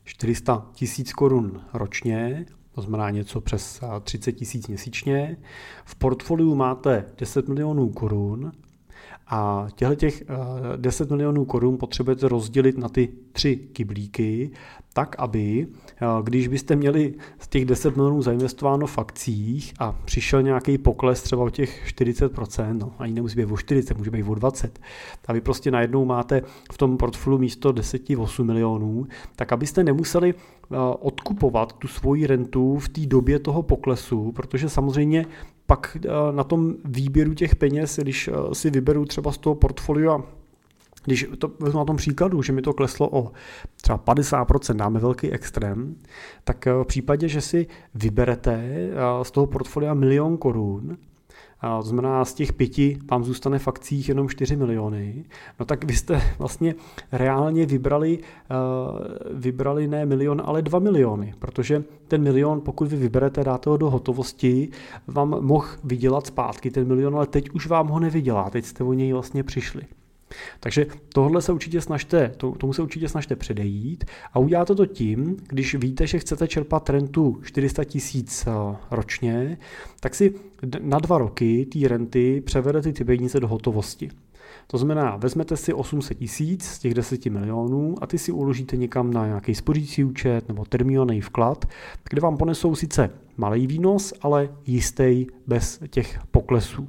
400 0.05 0.67
tisíc 0.73 1.13
korun 1.13 1.61
ročně, 1.73 2.47
to 2.73 2.83
znamená 2.83 3.11
něco 3.11 3.41
přes 3.41 3.81
30 4.03 4.33
tisíc 4.33 4.69
měsíčně. 4.69 5.37
V 5.85 5.95
portfoliu 5.95 6.55
máte 6.55 7.05
10 7.19 7.49
milionů 7.49 7.89
korun 7.89 8.53
a 9.27 9.67
těchto 9.75 9.95
těch 9.95 10.25
10 10.77 11.11
milionů 11.11 11.45
korun 11.45 11.79
potřebujete 11.79 12.29
rozdělit 12.29 12.79
na 12.79 12.89
ty 12.89 13.09
tři 13.33 13.57
kyblíky, 13.57 14.51
tak 14.95 15.17
aby, 15.19 15.67
eh, 15.97 16.07
když 16.23 16.49
byste 16.49 16.77
měli 16.77 17.15
z 17.39 17.49
těch 17.49 17.65
10 17.65 17.97
milionů 17.97 18.23
zainvestováno 18.23 18.87
v 18.87 18.99
akcích 18.99 19.75
a 19.79 19.93
přišel 19.93 20.43
nějaký 20.43 20.79
pokles 20.79 21.23
třeba 21.23 21.43
o 21.43 21.51
těch 21.51 21.87
40%, 21.87 22.79
no 22.79 22.93
ani 22.99 23.15
nemusí 23.15 23.37
být 23.37 23.53
o 23.53 23.57
40, 23.57 23.99
může 23.99 24.11
být 24.11 24.23
o 24.23 24.35
20, 24.35 24.79
a 25.29 25.33
vy 25.33 25.41
prostě 25.41 25.71
najednou 25.71 26.05
máte 26.05 26.43
v 26.73 26.79
tom 26.79 26.97
portfoliu 26.97 27.39
místo 27.39 27.73
10 27.73 28.03
8 28.19 28.47
milionů, 28.47 29.07
tak 29.37 29.53
abyste 29.53 29.85
nemuseli 29.85 30.35
eh, 30.35 30.77
odkupovat 31.01 31.73
tu 31.73 31.89
svoji 31.89 32.27
rentu 32.27 32.79
v 32.79 32.89
té 32.89 33.01
době 33.07 33.39
toho 33.39 33.63
poklesu, 33.63 34.33
protože 34.33 34.69
samozřejmě 34.69 35.27
pak 35.67 35.97
eh, 36.05 36.09
na 36.33 36.45
tom 36.45 36.75
výběru 36.85 37.35
těch 37.35 37.57
peněz, 37.57 37.99
když 38.03 38.31
si 38.53 38.71
vyberu 38.71 39.05
třeba 39.05 39.33
z 39.33 39.39
toho 39.39 39.55
portfolia 39.55 40.23
když 41.05 41.27
to 41.39 41.51
vezmu 41.61 41.79
na 41.79 41.85
tom 41.85 41.97
příkladu, 41.97 42.43
že 42.43 42.53
mi 42.53 42.63
to 42.63 42.73
kleslo 42.73 43.09
o 43.13 43.33
třeba 43.83 43.99
50%, 43.99 44.77
dáme 44.77 45.01
velký 45.01 45.33
extrém, 45.33 45.97
tak 46.45 46.67
eh, 46.67 46.73
v 46.73 46.85
případě, 46.85 47.29
že 47.29 47.41
si 47.41 47.67
vyberete 47.95 48.55
eh, 48.65 48.91
z 49.25 49.31
toho 49.31 49.47
portfolia 49.47 49.95
milion 49.95 50.37
korun, 50.37 50.97
to 51.65 51.83
znamená, 51.83 52.25
z 52.25 52.35
těch 52.35 52.53
pěti 52.53 52.99
vám 53.11 53.25
zůstane 53.25 53.59
v 53.59 53.69
akcích 53.69 54.09
jenom 54.09 54.29
4 54.29 54.57
miliony, 54.57 55.25
no 55.61 55.67
tak 55.67 55.85
vy 55.85 55.95
jste 55.95 56.23
vlastně 56.39 56.75
reálně 57.13 57.67
vybrali, 57.67 58.19
eh, 58.19 58.55
vybrali 59.35 59.89
ne 59.89 60.07
milion, 60.07 60.43
ale 60.45 60.63
2 60.63 60.79
miliony, 60.79 61.35
protože 61.39 61.85
ten 62.09 62.23
milion, 62.23 62.61
pokud 62.61 62.89
vy 62.89 62.97
vyberete, 62.97 63.45
dáte 63.45 63.71
ho 63.71 63.77
do 63.77 63.91
hotovosti, 63.91 64.69
vám 65.07 65.29
mohl 65.41 65.67
vydělat 65.85 66.27
zpátky 66.27 66.71
ten 66.71 66.89
milion, 66.89 67.17
ale 67.17 67.27
teď 67.27 67.51
už 67.51 67.67
vám 67.67 67.89
ho 67.89 68.01
nevydělá, 68.01 68.51
teď 68.51 68.65
jste 68.65 68.85
o 68.85 68.93
něj 68.93 69.13
vlastně 69.13 69.43
přišli. 69.43 69.83
Takže 70.61 70.87
tohle 71.09 71.43
se 71.43 71.53
určitě 71.53 71.81
snažte, 71.81 72.33
tomu 72.59 72.73
se 72.73 72.83
určitě 72.83 73.09
snažte 73.09 73.37
předejít 73.37 74.05
a 74.33 74.39
uděláte 74.39 74.75
to 74.75 74.87
tím, 74.87 75.37
když 75.49 75.75
víte, 75.75 76.07
že 76.07 76.19
chcete 76.19 76.49
čerpat 76.49 76.91
rentu 76.91 77.41
400 77.43 77.85
tisíc 77.85 78.47
eh, 78.47 78.77
ročně, 78.91 79.59
tak 80.01 80.15
si 80.15 80.35
na 80.81 80.99
dva 80.99 81.19
roky 81.19 81.67
ty 81.73 81.89
renty 81.89 82.41
převedete 82.41 82.93
ty 82.93 83.05
peníze 83.05 83.41
do 83.41 83.49
hotovosti. 83.49 84.11
To 84.67 84.79
znamená, 84.79 85.17
vezmete 85.17 85.57
si 85.57 85.73
800 85.73 86.19
tisíc 86.19 86.65
z 86.65 86.79
těch 86.79 86.95
10 86.95 87.27
milionů 87.27 87.95
a 88.01 88.07
ty 88.07 88.19
si 88.19 88.33
uložíte 88.33 88.77
někam 88.77 89.13
na 89.13 89.27
nějaký 89.27 89.55
spořící 89.55 90.05
účet 90.05 90.49
nebo 90.49 90.65
termínový 90.65 91.21
vklad, 91.21 91.65
kde 92.11 92.21
vám 92.21 92.37
ponesou 92.37 92.75
sice 92.75 93.11
malý 93.37 93.67
výnos, 93.67 94.15
ale 94.21 94.49
jistý 94.67 95.27
bez 95.47 95.81
těch 95.91 96.19
poklesů. 96.31 96.89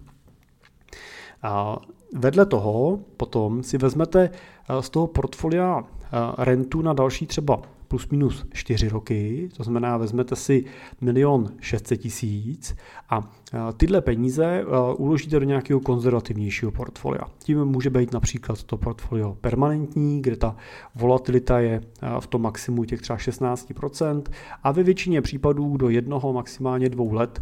A 1.43 1.81
Vedle 2.13 2.45
toho 2.45 2.99
potom 3.17 3.63
si 3.63 3.77
vezmete 3.77 4.29
eh, 4.29 4.81
z 4.81 4.89
toho 4.89 5.07
portfolia 5.07 5.83
eh, 5.83 6.07
rentu 6.37 6.81
na 6.81 6.93
další 6.93 7.25
třeba 7.25 7.61
plus 7.87 8.09
minus 8.09 8.45
4 8.53 8.89
roky, 8.89 9.49
to 9.57 9.63
znamená, 9.63 9.97
vezmete 9.97 10.35
si 10.35 10.65
milion 11.01 11.51
600 11.59 12.01
tisíc 12.01 12.75
a 13.09 13.31
tyhle 13.77 14.01
peníze 14.01 14.65
uložíte 14.97 15.39
do 15.39 15.45
nějakého 15.45 15.79
konzervativnějšího 15.79 16.71
portfolia. 16.71 17.21
Tím 17.37 17.65
může 17.65 17.89
být 17.89 18.13
například 18.13 18.63
to 18.63 18.77
portfolio 18.77 19.37
permanentní, 19.41 20.21
kde 20.21 20.35
ta 20.35 20.55
volatilita 20.95 21.59
je 21.59 21.81
v 22.19 22.27
tom 22.27 22.41
maximu 22.41 22.85
těch 22.85 23.01
třeba 23.01 23.17
16% 23.17 24.23
a 24.63 24.71
ve 24.71 24.83
většině 24.83 25.21
případů 25.21 25.77
do 25.77 25.89
jednoho, 25.89 26.33
maximálně 26.33 26.89
dvou 26.89 27.13
let 27.13 27.41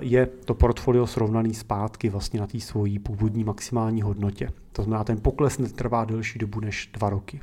je 0.00 0.26
to 0.26 0.54
portfolio 0.54 1.06
srovnaný 1.06 1.54
zpátky 1.54 2.08
vlastně 2.08 2.40
na 2.40 2.46
té 2.46 2.60
svojí 2.60 2.98
původní 2.98 3.44
maximální 3.44 4.02
hodnotě. 4.02 4.50
To 4.72 4.82
znamená, 4.82 5.04
ten 5.04 5.20
pokles 5.20 5.58
netrvá 5.58 6.04
delší 6.04 6.38
dobu 6.38 6.60
než 6.60 6.90
dva 6.92 7.10
roky. 7.10 7.40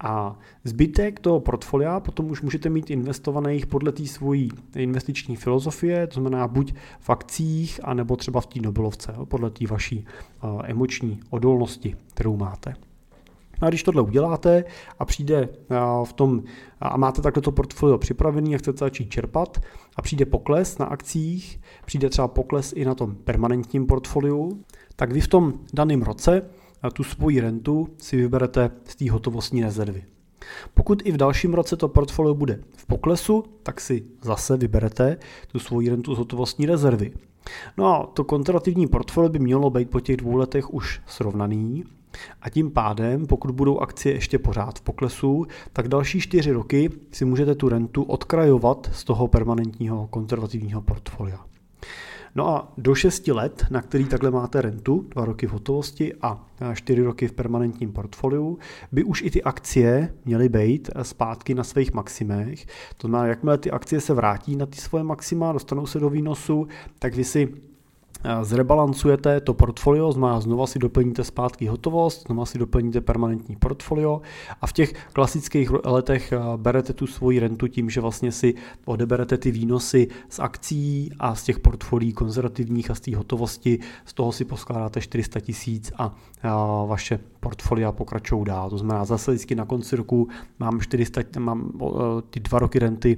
A 0.00 0.38
zbytek 0.64 1.20
toho 1.20 1.40
portfolia 1.40 2.00
potom 2.00 2.30
už 2.30 2.42
můžete 2.42 2.68
mít 2.68 2.90
investovaných 2.90 3.66
podle 3.66 3.92
té 3.92 4.06
svojí 4.06 4.50
investiční 4.76 5.36
filozofie, 5.36 6.06
to 6.06 6.20
znamená 6.20 6.48
buď 6.48 6.74
v 7.00 7.10
akcích, 7.10 7.80
anebo 7.84 8.16
třeba 8.16 8.40
v 8.40 8.46
té 8.46 8.60
Nobelovce, 8.60 9.14
podle 9.24 9.50
té 9.50 9.66
vaší 9.66 10.06
emoční 10.64 11.20
odolnosti, 11.30 11.96
kterou 12.14 12.36
máte. 12.36 12.74
No 13.62 13.66
a 13.66 13.68
když 13.68 13.82
tohle 13.82 14.02
uděláte 14.02 14.64
a 14.98 15.04
přijde 15.04 15.48
v 16.04 16.12
tom, 16.12 16.42
a 16.80 16.96
máte 16.96 17.22
takhle 17.22 17.42
to 17.42 17.52
portfolio 17.52 17.98
připravený 17.98 18.54
a 18.54 18.58
chcete 18.58 18.78
začít 18.78 19.10
čerpat 19.10 19.60
a 19.96 20.02
přijde 20.02 20.26
pokles 20.26 20.78
na 20.78 20.86
akcích, 20.86 21.60
přijde 21.84 22.08
třeba 22.08 22.28
pokles 22.28 22.72
i 22.76 22.84
na 22.84 22.94
tom 22.94 23.14
permanentním 23.14 23.86
portfoliu, 23.86 24.64
tak 24.96 25.12
vy 25.12 25.20
v 25.20 25.28
tom 25.28 25.52
daném 25.72 26.02
roce 26.02 26.42
tu 26.90 27.04
svoji 27.04 27.40
rentu 27.40 27.88
si 27.98 28.16
vyberete 28.16 28.70
z 28.84 28.96
té 28.96 29.10
hotovostní 29.10 29.62
rezervy. 29.62 30.04
Pokud 30.74 31.02
i 31.04 31.12
v 31.12 31.16
dalším 31.16 31.54
roce 31.54 31.76
to 31.76 31.88
portfolio 31.88 32.34
bude 32.34 32.58
v 32.76 32.86
poklesu, 32.86 33.44
tak 33.62 33.80
si 33.80 34.04
zase 34.22 34.56
vyberete 34.56 35.16
tu 35.52 35.58
svoji 35.58 35.88
rentu 35.88 36.14
z 36.14 36.18
hotovostní 36.18 36.66
rezervy. 36.66 37.12
No 37.76 37.86
a 37.86 38.06
to 38.06 38.24
konzervativní 38.24 38.86
portfolio 38.86 39.28
by 39.30 39.38
mělo 39.38 39.70
být 39.70 39.90
po 39.90 40.00
těch 40.00 40.16
dvou 40.16 40.36
letech 40.36 40.74
už 40.74 41.00
srovnaný 41.06 41.84
a 42.42 42.50
tím 42.50 42.70
pádem, 42.70 43.26
pokud 43.26 43.50
budou 43.50 43.78
akcie 43.78 44.14
ještě 44.14 44.38
pořád 44.38 44.78
v 44.78 44.82
poklesu, 44.82 45.46
tak 45.72 45.88
další 45.88 46.20
čtyři 46.20 46.52
roky 46.52 46.90
si 47.12 47.24
můžete 47.24 47.54
tu 47.54 47.68
rentu 47.68 48.02
odkrajovat 48.02 48.90
z 48.92 49.04
toho 49.04 49.28
permanentního 49.28 50.06
konzervativního 50.06 50.82
portfolia. 50.82 51.44
No 52.34 52.48
a 52.48 52.72
do 52.78 52.94
6 52.94 53.28
let, 53.28 53.64
na 53.70 53.82
který 53.82 54.04
takhle 54.04 54.30
máte 54.30 54.62
rentu, 54.62 55.06
2 55.10 55.24
roky 55.24 55.46
v 55.46 55.50
hotovosti 55.50 56.14
a 56.22 56.46
4 56.74 57.02
roky 57.02 57.28
v 57.28 57.32
permanentním 57.32 57.92
portfoliu, 57.92 58.58
by 58.92 59.04
už 59.04 59.22
i 59.22 59.30
ty 59.30 59.42
akcie 59.42 60.14
měly 60.24 60.48
být 60.48 60.90
zpátky 61.02 61.54
na 61.54 61.64
svých 61.64 61.92
maximech. 61.92 62.66
To 62.96 63.08
znamená, 63.08 63.28
jakmile 63.28 63.58
ty 63.58 63.70
akcie 63.70 64.00
se 64.00 64.14
vrátí 64.14 64.56
na 64.56 64.66
ty 64.66 64.76
svoje 64.76 65.04
maxima, 65.04 65.52
dostanou 65.52 65.86
se 65.86 66.00
do 66.00 66.10
výnosu, 66.10 66.66
tak 66.98 67.14
vy 67.14 67.24
si 67.24 67.54
zrebalancujete 68.42 69.40
to 69.40 69.54
portfolio, 69.54 70.12
znamená 70.12 70.40
znova 70.40 70.66
si 70.66 70.78
doplníte 70.78 71.24
zpátky 71.24 71.66
hotovost, 71.66 72.26
znova 72.26 72.46
si 72.46 72.58
doplníte 72.58 73.00
permanentní 73.00 73.56
portfolio 73.56 74.20
a 74.60 74.66
v 74.66 74.72
těch 74.72 74.92
klasických 75.12 75.70
letech 75.84 76.32
berete 76.56 76.92
tu 76.92 77.06
svoji 77.06 77.38
rentu 77.38 77.68
tím, 77.68 77.90
že 77.90 78.00
vlastně 78.00 78.32
si 78.32 78.54
odeberete 78.84 79.38
ty 79.38 79.50
výnosy 79.50 80.08
z 80.28 80.38
akcí 80.38 81.10
a 81.18 81.34
z 81.34 81.44
těch 81.44 81.58
portfolií 81.58 82.12
konzervativních 82.12 82.90
a 82.90 82.94
z 82.94 83.00
té 83.00 83.16
hotovosti, 83.16 83.78
z 84.04 84.14
toho 84.14 84.32
si 84.32 84.44
poskládáte 84.44 85.00
400 85.00 85.40
tisíc 85.40 85.92
a 85.98 86.14
vaše 86.86 87.20
portfolia 87.40 87.92
pokračují 87.92 88.44
dál. 88.44 88.70
To 88.70 88.78
znamená 88.78 89.04
zase 89.04 89.30
vždycky 89.30 89.54
na 89.54 89.64
konci 89.64 89.96
roku 89.96 90.28
mám 90.58 90.80
400, 90.80 91.20
mám 91.38 91.72
ty 92.30 92.40
dva 92.40 92.58
roky 92.58 92.78
renty 92.78 93.16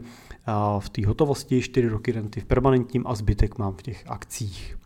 v 0.78 0.88
té 0.88 1.06
hotovosti, 1.06 1.62
4 1.62 1.88
roky 1.88 2.12
renty 2.12 2.40
v 2.40 2.44
permanentním 2.44 3.06
a 3.06 3.14
zbytek 3.14 3.58
mám 3.58 3.74
v 3.74 3.82
těch 3.82 4.04
akcích. 4.06 4.76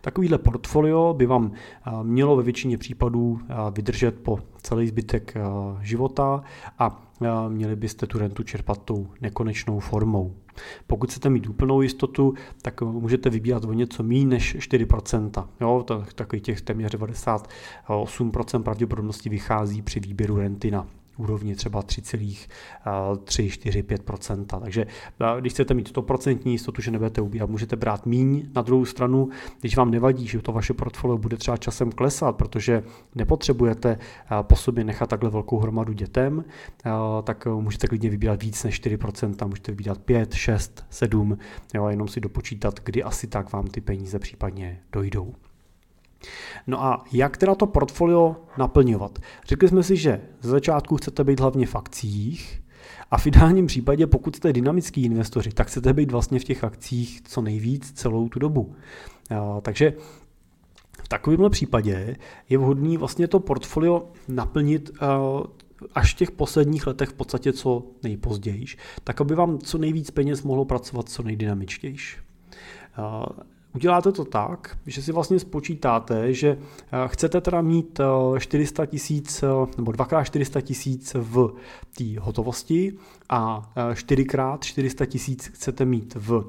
Takovýhle 0.00 0.38
portfolio 0.38 1.14
by 1.14 1.26
vám 1.26 1.52
mělo 2.02 2.36
ve 2.36 2.42
většině 2.42 2.78
případů 2.78 3.40
vydržet 3.76 4.20
po 4.20 4.38
celý 4.62 4.86
zbytek 4.86 5.34
života 5.80 6.42
a 6.78 7.02
měli 7.48 7.76
byste 7.76 8.06
tu 8.06 8.18
rentu 8.18 8.42
čerpat 8.42 8.82
tou 8.82 9.06
nekonečnou 9.20 9.80
formou. 9.80 10.34
Pokud 10.86 11.10
chcete 11.10 11.30
mít 11.30 11.46
úplnou 11.46 11.82
jistotu, 11.82 12.34
tak 12.62 12.82
můžete 12.82 13.30
vybírat 13.30 13.64
o 13.64 13.72
něco 13.72 14.02
méně 14.02 14.26
než 14.26 14.56
4%. 14.56 15.48
Jo, 15.60 15.84
takový 16.14 16.40
těch 16.42 16.60
téměř 16.60 16.94
98% 16.94 18.62
pravděpodobnosti 18.62 19.28
vychází 19.28 19.82
při 19.82 20.00
výběru 20.00 20.36
renty 20.36 20.70
na 20.70 20.86
úrovni 21.16 21.54
třeba 21.54 21.82
3,3, 21.82 23.50
4, 23.50 23.82
5% 23.82 24.60
Takže 24.60 24.86
když 25.40 25.52
chcete 25.52 25.74
mít 25.74 25.96
100% 25.96 26.48
jistotu, 26.50 26.82
že 26.82 26.90
nebudete 26.90 27.20
ubírat, 27.20 27.50
můžete 27.50 27.76
brát 27.76 28.06
míň. 28.06 28.50
Na 28.54 28.62
druhou 28.62 28.84
stranu, 28.84 29.28
když 29.60 29.76
vám 29.76 29.90
nevadí, 29.90 30.26
že 30.26 30.42
to 30.42 30.52
vaše 30.52 30.74
portfolio 30.74 31.18
bude 31.18 31.36
třeba 31.36 31.56
časem 31.56 31.92
klesat, 31.92 32.36
protože 32.36 32.82
nepotřebujete 33.14 33.98
po 34.42 34.56
sobě 34.56 34.84
nechat 34.84 35.10
takhle 35.10 35.30
velkou 35.30 35.58
hromadu 35.58 35.92
dětem, 35.92 36.44
tak 37.24 37.46
můžete 37.46 37.86
klidně 37.86 38.10
vybírat 38.10 38.42
víc 38.42 38.64
než 38.64 38.82
4%, 38.82 39.48
můžete 39.48 39.72
vybírat 39.72 39.98
5, 39.98 40.34
6, 40.34 40.84
7, 40.90 41.38
jo, 41.74 41.88
jenom 41.88 42.08
si 42.08 42.20
dopočítat, 42.20 42.80
kdy 42.84 43.02
asi 43.02 43.26
tak 43.26 43.52
vám 43.52 43.66
ty 43.66 43.80
peníze 43.80 44.18
případně 44.18 44.80
dojdou. 44.92 45.34
No 46.66 46.84
a 46.84 47.04
jak 47.12 47.36
teda 47.36 47.54
to 47.54 47.66
portfolio 47.66 48.36
naplňovat? 48.58 49.18
Řekli 49.48 49.68
jsme 49.68 49.82
si, 49.82 49.96
že 49.96 50.20
ze 50.40 50.50
začátku 50.50 50.96
chcete 50.96 51.24
být 51.24 51.40
hlavně 51.40 51.66
v 51.66 51.74
akcích 51.74 52.62
a 53.10 53.18
v 53.18 53.26
ideálním 53.26 53.66
případě, 53.66 54.06
pokud 54.06 54.36
jste 54.36 54.52
dynamický 54.52 55.04
investoři, 55.04 55.50
tak 55.50 55.66
chcete 55.66 55.92
být 55.92 56.12
vlastně 56.12 56.38
v 56.38 56.44
těch 56.44 56.64
akcích 56.64 57.22
co 57.22 57.40
nejvíc 57.40 57.92
celou 57.92 58.28
tu 58.28 58.38
dobu. 58.38 58.74
Takže 59.62 59.92
v 61.02 61.08
takovémhle 61.08 61.50
případě 61.50 62.16
je 62.48 62.58
vhodný 62.58 62.96
vlastně 62.96 63.28
to 63.28 63.40
portfolio 63.40 64.08
naplnit 64.28 64.90
až 65.94 66.14
v 66.14 66.16
těch 66.16 66.30
posledních 66.30 66.86
letech 66.86 67.08
v 67.08 67.14
podstatě 67.14 67.52
co 67.52 67.86
nejpozději, 68.02 68.66
tak 69.04 69.20
aby 69.20 69.34
vám 69.34 69.58
co 69.58 69.78
nejvíc 69.78 70.10
peněz 70.10 70.42
mohlo 70.42 70.64
pracovat 70.64 71.08
co 71.08 71.22
nejdynamičtější. 71.22 72.16
Uděláte 73.74 74.12
to 74.12 74.24
tak, 74.24 74.78
že 74.86 75.02
si 75.02 75.12
vlastně 75.12 75.38
spočítáte, 75.38 76.32
že 76.32 76.48
eh, 76.58 77.08
chcete 77.08 77.40
teda 77.40 77.60
mít 77.60 78.00
400 78.38 78.82
eh, 78.82 78.86
tisíc 78.86 79.42
eh, 79.42 79.46
nebo 79.76 79.92
2x400 79.92 80.60
tisíc 80.60 81.16
v 81.18 81.54
té 81.98 82.04
hotovosti 82.20 82.92
a 83.28 83.72
4x400 83.76 85.06
tisíc 85.06 85.46
chcete 85.46 85.84
mít 85.84 86.14
v 86.14 86.44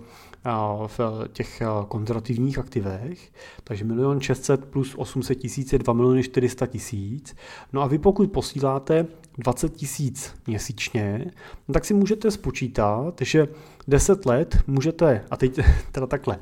v 0.87 0.99
těch 1.33 1.61
konzervativních 1.87 2.59
aktivech, 2.59 3.31
takže 3.63 3.85
1 3.85 4.19
600 4.19 4.65
plus 4.65 4.95
800 4.97 5.37
tisíc 5.37 5.73
je 5.73 5.79
2 5.79 5.93
miliony 5.93 6.23
400 6.23 6.65
tisíc. 6.65 7.35
No 7.73 7.81
a 7.81 7.87
vy 7.87 7.97
pokud 7.97 8.31
posíláte 8.31 9.07
20 9.37 9.73
tisíc 9.73 10.35
měsíčně, 10.47 11.31
no 11.67 11.73
tak 11.73 11.85
si 11.85 11.93
můžete 11.93 12.31
spočítat, 12.31 13.13
že 13.21 13.47
10 13.87 14.25
let 14.25 14.57
můžete, 14.67 15.21
a 15.31 15.37
teď 15.37 15.59
teda 15.91 16.07
takhle, 16.07 16.37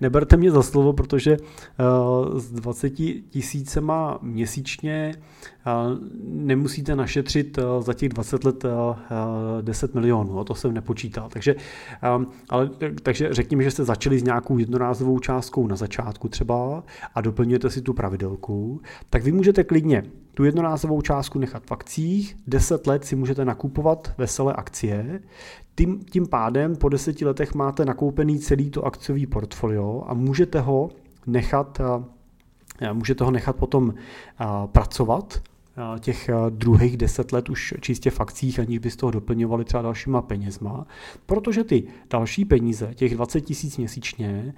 neberte 0.00 0.36
mě 0.36 0.50
za 0.50 0.62
slovo, 0.62 0.92
protože 0.92 1.36
uh, 1.36 2.38
s 2.38 2.50
20 2.52 2.90
tisícema 3.30 4.18
měsíčně 4.22 5.14
uh, 5.66 5.98
nemusíte 6.24 6.96
našetřit 6.96 7.58
uh, 7.58 7.82
za 7.82 7.94
těch 7.94 8.08
20 8.08 8.44
let 8.44 8.64
uh, 8.64 8.70
10 9.60 9.94
milionů, 9.94 10.44
to 10.44 10.54
jsem 10.54 10.74
nepočítal. 10.74 11.28
Takže, 11.28 11.54
ale, 12.48 12.70
takže 13.02 13.34
řekněme, 13.34 13.62
že 13.62 13.70
jste 13.70 13.84
začali 13.84 14.18
s 14.18 14.22
nějakou 14.22 14.58
jednorázovou 14.58 15.18
částkou 15.18 15.66
na 15.66 15.76
začátku 15.76 16.28
třeba 16.28 16.84
a 17.14 17.20
doplňujete 17.20 17.70
si 17.70 17.82
tu 17.82 17.92
pravidelku, 17.92 18.80
tak 19.10 19.22
vy 19.22 19.32
můžete 19.32 19.64
klidně 19.64 20.02
tu 20.34 20.44
jednorázovou 20.44 21.02
částku 21.02 21.38
nechat 21.38 21.62
v 21.66 21.72
akcích, 21.72 22.36
10 22.46 22.86
let 22.86 23.04
si 23.04 23.16
můžete 23.16 23.44
nakupovat 23.44 24.14
veselé 24.18 24.52
akcie, 24.52 25.20
tím, 25.80 26.04
tím 26.10 26.26
pádem 26.26 26.76
po 26.76 26.88
deseti 26.88 27.24
letech 27.24 27.54
máte 27.54 27.84
nakoupený 27.84 28.38
celý 28.38 28.70
to 28.70 28.84
akciový 28.84 29.26
portfolio 29.26 30.02
a 30.06 30.14
můžete 30.14 30.60
ho 30.60 30.90
nechat, 31.26 31.80
můžete 32.92 33.24
ho 33.24 33.30
nechat 33.30 33.56
potom 33.56 33.94
pracovat 34.66 35.42
těch 36.00 36.30
druhých 36.50 36.96
deset 36.96 37.32
let 37.32 37.48
už 37.48 37.74
čistě 37.80 38.10
v 38.10 38.20
akcích, 38.20 38.58
aniž 38.60 38.78
byste 38.78 39.00
toho 39.00 39.10
doplňovali 39.10 39.64
třeba 39.64 39.82
dalšíma 39.82 40.22
penězma, 40.22 40.86
protože 41.26 41.64
ty 41.64 41.84
další 42.10 42.44
peníze, 42.44 42.90
těch 42.94 43.14
20 43.14 43.40
tisíc 43.40 43.76
měsíčně, 43.76 44.54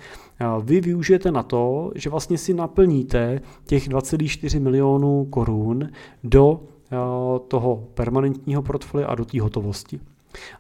vy 0.63 0.81
využijete 0.81 1.33
na 1.33 1.43
to, 1.43 1.93
že 1.95 2.11
vlastně 2.11 2.39
si 2.39 2.55
naplníte 2.55 3.41
těch 3.65 3.89
2,4 3.89 4.61
milionů 4.61 5.25
korun 5.31 5.89
do 6.25 6.61
toho 7.49 7.89
permanentního 7.95 8.63
portfolia 8.63 9.09
a 9.09 9.15
do 9.15 9.25
té 9.25 9.41
hotovosti. 9.41 10.01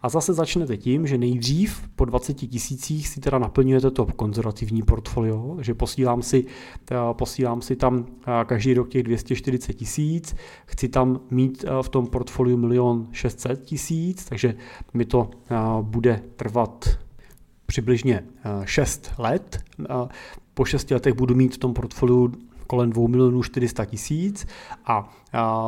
A 0.02 0.08
zase 0.08 0.32
začnete 0.32 0.76
tím, 0.76 1.06
že 1.06 1.18
nejdřív 1.18 1.88
po 1.96 2.04
20 2.04 2.34
tisících 2.34 3.08
si 3.08 3.20
teda 3.20 3.38
naplňujete 3.38 3.90
to 3.90 4.06
konzervativní 4.06 4.82
portfolio, 4.82 5.56
že 5.60 5.74
posílám 5.74 6.22
si, 6.22 6.44
posílám 7.12 7.62
si 7.62 7.76
tam 7.76 8.06
každý 8.44 8.74
rok 8.74 8.88
těch 8.88 9.02
240 9.02 9.72
tisíc, 9.72 10.36
chci 10.66 10.88
tam 10.88 11.20
mít 11.30 11.64
v 11.82 11.88
tom 11.88 12.06
portfoliu 12.06 12.56
milion 12.56 13.08
600 13.12 13.64
tisíc, 13.64 14.24
takže 14.24 14.54
mi 14.94 15.04
to 15.04 15.30
bude 15.82 16.22
trvat 16.36 16.98
přibližně 17.66 18.24
6 18.64 19.10
let. 19.18 19.64
Po 20.54 20.64
6 20.64 20.90
letech 20.90 21.14
budu 21.14 21.34
mít 21.34 21.54
v 21.54 21.58
tom 21.58 21.74
portfoliu 21.74 22.32
kolem 22.72 22.90
2 22.90 23.08
milionů 23.08 23.42
400 23.42 23.84
tisíc 23.84 24.46
a, 24.86 25.12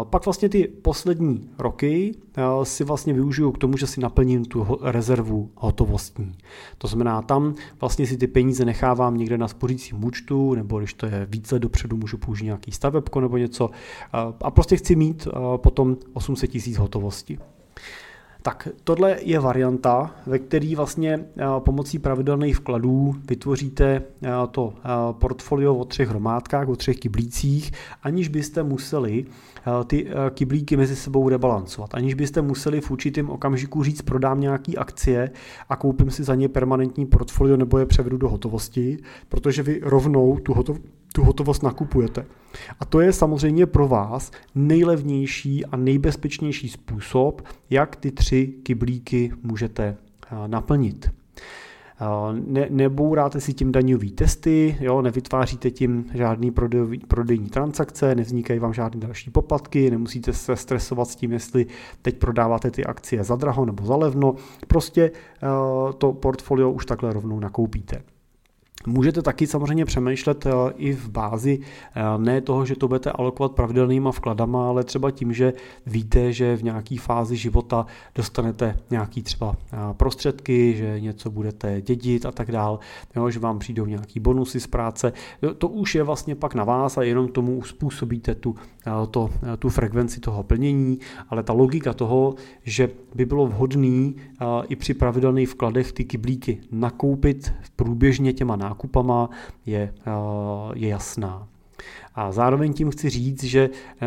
pak 0.04 0.24
vlastně 0.24 0.48
ty 0.48 0.68
poslední 0.82 1.50
roky 1.58 2.14
si 2.62 2.84
vlastně 2.84 3.12
využiju 3.12 3.52
k 3.52 3.58
tomu, 3.58 3.76
že 3.76 3.86
si 3.86 4.00
naplním 4.00 4.44
tu 4.44 4.78
rezervu 4.82 5.50
hotovostní. 5.56 6.32
To 6.78 6.88
znamená, 6.88 7.22
tam 7.22 7.54
vlastně 7.80 8.06
si 8.06 8.16
ty 8.16 8.26
peníze 8.26 8.64
nechávám 8.64 9.16
někde 9.16 9.38
na 9.38 9.48
spořícím 9.48 10.04
účtu, 10.04 10.54
nebo 10.54 10.78
když 10.78 10.94
to 10.94 11.06
je 11.06 11.26
více 11.30 11.58
dopředu, 11.58 11.96
můžu 11.96 12.18
použít 12.18 12.44
nějaký 12.44 12.72
stavebko 12.72 13.20
nebo 13.20 13.36
něco 13.36 13.70
a, 14.42 14.50
prostě 14.50 14.76
chci 14.76 14.96
mít 14.96 15.28
potom 15.56 15.96
800 16.12 16.50
tisíc 16.50 16.78
hotovosti. 16.78 17.38
Tak 18.46 18.68
tohle 18.84 19.16
je 19.22 19.40
varianta, 19.40 20.14
ve 20.26 20.38
které 20.38 20.76
vlastně 20.76 21.14
eh, 21.14 21.44
pomocí 21.58 21.98
pravidelných 21.98 22.56
vkladů 22.56 23.14
vytvoříte 23.28 24.02
eh, 24.22 24.28
to 24.50 24.74
eh, 24.76 24.88
portfolio 25.12 25.74
o 25.74 25.84
třech 25.84 26.08
hromádkách, 26.08 26.68
o 26.68 26.76
třech 26.76 26.96
kyblících, 26.96 27.72
aniž 28.02 28.28
byste 28.28 28.62
museli 28.62 29.24
ty 29.86 30.06
kyblíky 30.30 30.76
mezi 30.76 30.96
sebou 30.96 31.28
rebalancovat, 31.28 31.94
aniž 31.94 32.14
byste 32.14 32.42
museli 32.42 32.80
v 32.80 32.90
určitém 32.90 33.30
okamžiku 33.30 33.84
říct, 33.84 34.02
prodám 34.02 34.40
nějaký 34.40 34.78
akcie 34.78 35.30
a 35.68 35.76
koupím 35.76 36.10
si 36.10 36.24
za 36.24 36.34
ně 36.34 36.48
permanentní 36.48 37.06
portfolio 37.06 37.56
nebo 37.56 37.78
je 37.78 37.86
převedu 37.86 38.16
do 38.16 38.28
hotovosti, 38.28 38.98
protože 39.28 39.62
vy 39.62 39.80
rovnou 39.82 40.38
tu, 40.38 40.54
hotov, 40.54 40.78
tu 41.16 41.24
hotovost 41.24 41.62
nakupujete. 41.62 42.26
A 42.80 42.84
to 42.84 43.00
je 43.00 43.12
samozřejmě 43.12 43.66
pro 43.66 43.88
vás 43.88 44.30
nejlevnější 44.54 45.66
a 45.66 45.76
nejbezpečnější 45.76 46.68
způsob, 46.68 47.42
jak 47.70 47.96
ty 47.96 48.10
tři 48.10 48.46
kyblíky 48.62 49.32
můžete 49.42 49.96
naplnit. 50.46 51.10
Ne, 52.46 52.66
nebouráte 52.70 53.40
si 53.40 53.54
tím 53.54 53.72
daňový 53.72 54.10
testy, 54.10 54.76
jo, 54.80 55.02
nevytváříte 55.02 55.70
tím 55.70 56.04
žádný 56.14 56.50
prodejový, 56.50 56.98
prodejní 56.98 57.48
transakce, 57.48 58.14
nevznikají 58.14 58.60
vám 58.60 58.74
žádné 58.74 59.00
další 59.00 59.30
poplatky, 59.30 59.90
nemusíte 59.90 60.32
se 60.32 60.56
stresovat 60.56 61.08
s 61.08 61.16
tím, 61.16 61.32
jestli 61.32 61.66
teď 62.02 62.18
prodáváte 62.18 62.70
ty 62.70 62.84
akcie 62.84 63.24
za 63.24 63.36
draho 63.36 63.64
nebo 63.64 63.84
za 63.84 63.96
levno, 63.96 64.34
prostě 64.68 65.10
to 65.98 66.12
portfolio 66.12 66.70
už 66.70 66.86
takhle 66.86 67.12
rovnou 67.12 67.40
nakoupíte. 67.40 68.02
Můžete 68.86 69.22
taky 69.22 69.46
samozřejmě 69.46 69.84
přemýšlet 69.84 70.46
eh, 70.46 70.50
i 70.76 70.92
v 70.92 71.08
bázi 71.08 71.58
eh, 71.60 72.02
ne 72.18 72.40
toho, 72.40 72.66
že 72.66 72.76
to 72.76 72.88
budete 72.88 73.10
alokovat 73.10 73.52
pravidelnýma 73.52 74.12
vkladama, 74.12 74.68
ale 74.68 74.84
třeba 74.84 75.10
tím, 75.10 75.32
že 75.32 75.52
víte, 75.86 76.32
že 76.32 76.56
v 76.56 76.62
nějaké 76.62 76.96
fázi 76.98 77.36
života 77.36 77.86
dostanete 78.14 78.78
nějaký 78.90 79.22
třeba 79.22 79.56
eh, 79.72 79.76
prostředky, 79.92 80.74
že 80.76 81.00
něco 81.00 81.30
budete 81.30 81.80
dědit 81.80 82.26
a 82.26 82.32
tak 82.32 82.52
dál, 82.52 82.78
jo, 83.16 83.30
že 83.30 83.38
vám 83.38 83.58
přijdou 83.58 83.86
nějaký 83.86 84.20
bonusy 84.20 84.60
z 84.60 84.66
práce. 84.66 85.12
To 85.58 85.68
už 85.68 85.94
je 85.94 86.02
vlastně 86.02 86.34
pak 86.34 86.54
na 86.54 86.64
vás 86.64 86.98
a 86.98 87.02
jenom 87.02 87.28
tomu 87.28 87.56
uspůsobíte 87.56 88.34
tu, 88.34 88.54
to, 89.10 89.30
tu 89.58 89.68
frekvenci 89.68 90.20
toho 90.20 90.42
plnění, 90.42 90.98
ale 91.28 91.42
ta 91.42 91.52
logika 91.52 91.92
toho, 91.92 92.34
že 92.62 92.90
by 93.14 93.24
bylo 93.24 93.46
vhodný 93.46 94.16
i 94.68 94.76
při 94.76 94.94
pravidelných 94.94 95.48
vkladech 95.48 95.92
ty 95.92 96.04
kyblíky 96.04 96.60
nakoupit 96.70 97.54
průběžně 97.76 98.32
těma 98.32 98.56
nákupama 98.56 99.30
je, 99.66 99.94
je 100.74 100.88
jasná. 100.88 101.48
A 102.14 102.32
zároveň 102.32 102.72
tím 102.72 102.90
chci 102.90 103.10
říct, 103.10 103.44
že 103.44 103.70
eh, 104.00 104.06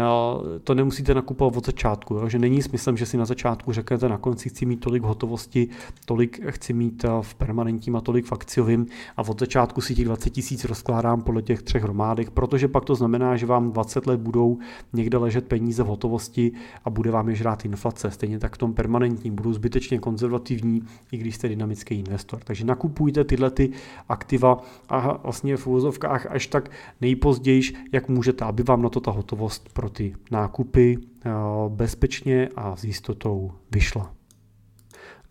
to 0.63 0.75
nemusíte 0.75 1.13
nakupovat 1.13 1.57
od 1.57 1.65
začátku, 1.65 2.13
jo? 2.13 2.29
že 2.29 2.39
není 2.39 2.61
smyslem, 2.61 2.97
že 2.97 3.05
si 3.05 3.17
na 3.17 3.25
začátku 3.25 3.73
řeknete 3.73 4.09
na 4.09 4.17
konci 4.17 4.49
chci 4.49 4.65
mít 4.65 4.79
tolik 4.79 5.03
hotovosti, 5.03 5.67
tolik 6.05 6.39
chci 6.49 6.73
mít 6.73 7.05
eh, 7.05 7.09
v 7.21 7.35
permanentním 7.35 7.95
a 7.95 8.01
tolik 8.01 8.25
v 8.25 8.31
akciovým 8.31 8.85
a 9.17 9.21
od 9.27 9.39
začátku 9.39 9.81
si 9.81 9.95
těch 9.95 10.05
20 10.05 10.29
tisíc 10.29 10.65
rozkládám 10.65 11.21
podle 11.21 11.41
těch 11.41 11.61
třech 11.61 11.83
hromádek, 11.83 12.29
protože 12.29 12.67
pak 12.67 12.85
to 12.85 12.95
znamená, 12.95 13.35
že 13.35 13.45
vám 13.45 13.71
20 13.71 14.07
let 14.07 14.19
budou 14.19 14.57
někde 14.93 15.17
ležet 15.17 15.47
peníze 15.47 15.83
v 15.83 15.87
hotovosti 15.87 16.51
a 16.85 16.89
bude 16.89 17.11
vám 17.11 17.29
je 17.29 17.35
žrát 17.35 17.65
inflace. 17.65 18.11
Stejně 18.11 18.39
tak 18.39 18.55
v 18.55 18.57
tom 18.57 18.73
permanentním 18.73 19.35
budou 19.35 19.53
zbytečně 19.53 19.99
konzervativní, 19.99 20.83
i 21.11 21.17
když 21.17 21.35
jste 21.35 21.47
dynamický 21.47 21.95
investor. 21.99 22.39
Takže 22.43 22.65
nakupujte 22.65 23.23
tyhle 23.23 23.51
ty 23.51 23.69
aktiva 24.09 24.63
a 24.89 25.19
vlastně 25.23 25.57
v 25.57 25.67
úvozovkách 25.67 26.25
až 26.25 26.47
tak 26.47 26.71
nejpozději, 27.01 27.61
jak 27.97 28.09
můžete, 28.09 28.45
aby 28.45 28.63
vám 28.63 28.81
na 28.81 28.89
to 28.89 28.99
ta 28.99 29.11
hotovost 29.11 29.73
pro 29.73 29.89
ty 29.89 30.15
nákupy 30.31 30.97
eh, 30.97 31.31
bezpečně 31.67 32.49
a 32.55 32.75
s 32.75 32.83
jistotou 32.83 33.51
vyšla. 33.71 34.13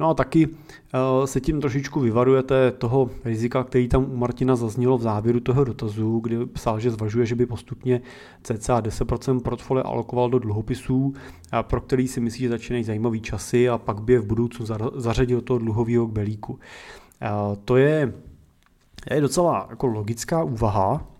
No 0.00 0.08
a 0.08 0.14
taky 0.14 0.48
eh, 0.48 1.26
se 1.26 1.40
tím 1.40 1.60
trošičku 1.60 2.00
vyvarujete 2.00 2.72
toho 2.72 3.10
rizika, 3.24 3.64
který 3.64 3.88
tam 3.88 4.04
u 4.04 4.16
Martina 4.16 4.56
zaznělo 4.56 4.98
v 4.98 5.02
závěru 5.02 5.40
toho 5.40 5.64
dotazu, 5.64 6.20
kdy 6.20 6.46
psal, 6.46 6.80
že 6.80 6.90
zvažuje, 6.90 7.26
že 7.26 7.34
by 7.34 7.46
postupně 7.46 8.00
cca 8.42 8.80
10% 8.80 9.40
portfolia 9.40 9.84
alokoval 9.84 10.30
do 10.30 10.38
dluhopisů, 10.38 11.14
pro 11.62 11.80
který 11.80 12.08
si 12.08 12.20
myslí, 12.20 12.40
že 12.40 12.48
začínají 12.48 12.84
zajímavý 12.84 13.20
časy 13.20 13.68
a 13.68 13.78
pak 13.78 14.02
by 14.02 14.12
je 14.12 14.20
v 14.20 14.26
budoucnu 14.26 14.66
zařadil 14.94 15.38
do 15.38 15.42
toho 15.42 15.58
dluhového 15.58 16.06
belíku. 16.06 16.58
Eh, 17.22 17.28
to 17.64 17.76
je, 17.76 18.12
je 19.10 19.20
docela 19.20 19.66
jako 19.70 19.86
logická 19.86 20.44
úvaha, 20.44 21.15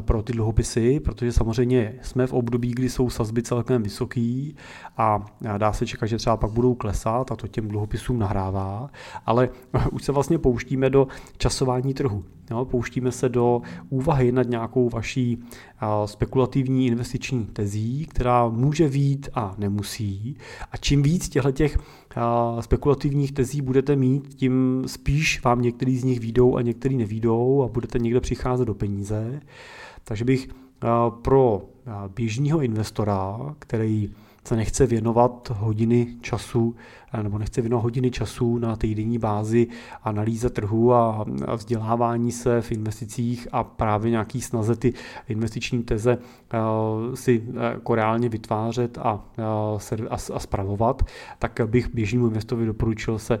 pro 0.00 0.22
ty 0.22 0.32
dluhopisy, 0.32 1.00
protože 1.00 1.32
samozřejmě 1.32 1.94
jsme 2.02 2.26
v 2.26 2.32
období, 2.32 2.70
kdy 2.70 2.90
jsou 2.90 3.10
sazby 3.10 3.42
celkem 3.42 3.82
vysoký 3.82 4.56
a 4.96 5.26
dá 5.58 5.72
se 5.72 5.86
čekat, 5.86 6.06
že 6.06 6.16
třeba 6.16 6.36
pak 6.36 6.50
budou 6.50 6.74
klesat 6.74 7.32
a 7.32 7.36
to 7.36 7.48
těm 7.48 7.68
dluhopisům 7.68 8.18
nahrává, 8.18 8.90
ale 9.26 9.48
už 9.92 10.04
se 10.04 10.12
vlastně 10.12 10.38
pouštíme 10.38 10.90
do 10.90 11.08
časování 11.38 11.94
trhu. 11.94 12.24
Jo, 12.50 12.64
pouštíme 12.64 13.12
se 13.12 13.28
do 13.28 13.62
úvahy 13.88 14.32
nad 14.32 14.48
nějakou 14.48 14.88
vaší 14.88 15.38
spekulativní 16.04 16.86
investiční 16.86 17.46
tezí, 17.46 18.06
která 18.06 18.48
může 18.48 18.88
vít 18.88 19.28
a 19.34 19.54
nemusí. 19.58 20.36
A 20.72 20.76
čím 20.76 21.02
víc 21.02 21.28
těchto 21.28 21.52
těch 21.52 21.78
spekulativních 22.60 23.32
tezí 23.32 23.60
budete 23.62 23.96
mít, 23.96 24.34
tím 24.34 24.84
spíš 24.86 25.42
vám 25.44 25.62
některý 25.62 25.98
z 25.98 26.04
nich 26.04 26.20
výjdou 26.20 26.56
a 26.56 26.62
některý 26.62 26.96
nevídou 26.96 27.62
a 27.62 27.68
budete 27.68 27.98
někde 27.98 28.20
přicházet 28.20 28.64
do 28.64 28.74
peníze. 28.74 29.40
Takže 30.04 30.24
bych 30.24 30.48
pro 31.22 31.62
běžného 32.14 32.62
investora, 32.62 33.38
který 33.58 34.10
se 34.50 34.56
nechce 34.56 34.86
věnovat 34.86 35.52
hodiny 35.54 36.06
času, 36.20 36.74
nebo 37.22 37.38
nechce 37.38 37.60
věnovat 37.60 37.82
hodiny 37.82 38.10
času 38.10 38.58
na 38.58 38.76
týdenní 38.76 39.18
bázi 39.18 39.66
analýze 40.02 40.50
trhu 40.50 40.94
a 40.94 41.24
vzdělávání 41.56 42.32
se 42.32 42.60
v 42.60 42.72
investicích 42.72 43.48
a 43.52 43.64
právě 43.64 44.10
nějaký 44.10 44.40
snaze 44.40 44.76
ty 44.76 44.92
investiční 45.28 45.82
teze 45.82 46.18
eh, 46.18 47.16
si 47.16 47.42
eh, 47.48 47.72
jako 47.72 47.94
reálně 47.94 48.28
vytvářet 48.28 48.98
a, 48.98 49.24
eh, 49.38 50.06
a, 50.08 50.16
a 50.34 50.38
spravovat, 50.38 51.02
tak 51.38 51.60
bych 51.66 51.94
běžnému 51.94 52.26
investovi 52.26 52.66
doporučil 52.66 53.18
se 53.18 53.38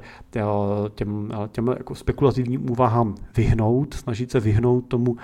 těm, 0.94 1.32
těm 1.52 1.68
jako 1.68 1.94
spekulativním 1.94 2.70
úvahám 2.70 3.14
vyhnout, 3.36 3.94
snažit 3.94 4.30
se 4.30 4.40
vyhnout 4.40 4.80
tomu 4.80 5.16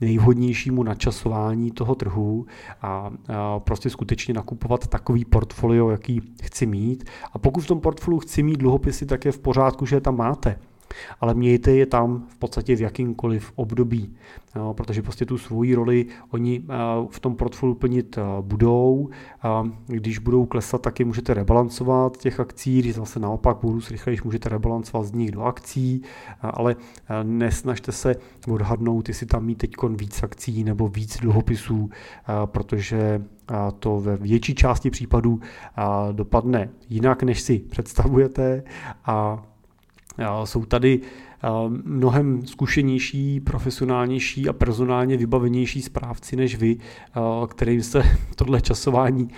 nejvhodnějšímu 0.00 0.82
načasování 0.82 1.70
toho 1.70 1.94
trhu 1.94 2.46
a, 2.82 3.10
prostě 3.58 3.90
skutečně 3.90 4.34
nakupovat 4.34 4.86
takový 4.86 5.24
portfolio, 5.24 5.90
jaký 5.90 6.22
chci 6.42 6.66
mít. 6.66 7.04
A 7.32 7.38
pokud 7.38 7.60
v 7.60 7.66
tom 7.66 7.80
portfoliu 7.80 8.20
chci 8.20 8.42
mít 8.42 8.56
dluhopisy, 8.56 9.06
tak 9.06 9.24
je 9.24 9.32
v 9.32 9.38
pořádku, 9.38 9.86
že 9.86 9.96
je 9.96 10.00
tam 10.00 10.16
máte 10.16 10.58
ale 11.20 11.34
mějte 11.34 11.70
je 11.70 11.86
tam 11.86 12.26
v 12.28 12.38
podstatě 12.38 12.76
v 12.76 12.80
jakýmkoliv 12.80 13.52
období, 13.54 14.14
protože 14.72 15.02
prostě 15.02 15.26
tu 15.26 15.38
svoji 15.38 15.74
roli 15.74 16.06
oni 16.30 16.62
eh, 16.62 16.74
v 17.10 17.20
tom 17.20 17.36
portfoliu 17.36 17.74
plnit 17.74 18.18
eh, 18.18 18.22
budou. 18.40 19.08
Když 19.86 20.18
budou 20.18 20.46
klesat, 20.46 20.82
tak 20.82 21.00
je 21.00 21.06
můžete 21.06 21.34
rebalancovat 21.34 22.16
těch 22.16 22.40
akcí, 22.40 22.78
když 22.78 22.94
zase 22.94 23.20
naopak 23.20 23.56
budou 23.62 23.80
rychleji, 23.90 24.18
můžete 24.24 24.48
rebalancovat 24.48 25.06
z 25.06 25.12
nich 25.12 25.30
do 25.30 25.42
akcí, 25.42 26.02
ale 26.40 26.76
eh, 26.76 27.24
nesnažte 27.24 27.92
se 27.92 28.14
odhadnout, 28.48 29.08
jestli 29.08 29.26
tam 29.26 29.44
mít 29.44 29.58
teď 29.58 29.70
víc 29.96 30.22
akcí 30.22 30.64
nebo 30.64 30.88
víc 30.88 31.20
dluhopisů, 31.20 31.90
protože 32.46 33.24
to 33.78 34.00
ve 34.00 34.16
větší 34.16 34.54
části 34.54 34.90
případů 34.90 35.40
dopadne 36.12 36.70
jinak, 36.88 37.22
než 37.22 37.40
si 37.40 37.58
představujete 37.58 38.62
a 39.04 39.42
jsou 40.44 40.64
tady 40.64 41.00
mnohem 41.84 42.46
zkušenější, 42.46 43.40
profesionálnější 43.40 44.48
a 44.48 44.52
personálně 44.52 45.16
vybavenější 45.16 45.82
správci 45.82 46.36
než 46.36 46.56
vy, 46.56 46.76
kterým 47.48 47.82
se 47.82 48.02
tohle 48.36 48.60
časování 48.60 49.28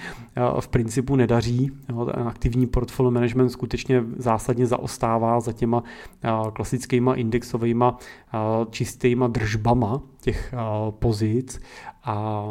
v 0.61 0.69
principu 0.69 1.17
nedaří. 1.17 1.71
Aktivní 2.27 2.67
portfolio 2.67 3.11
management 3.11 3.51
skutečně 3.51 4.05
zásadně 4.17 4.67
zaostává 4.67 5.41
za 5.41 5.53
těma 5.53 5.83
klasickýma 6.53 7.15
indexovými 7.15 7.85
čistýma 8.71 9.27
držbama 9.27 10.03
těch 10.27 10.55
pozic 10.91 11.61
a, 12.05 12.47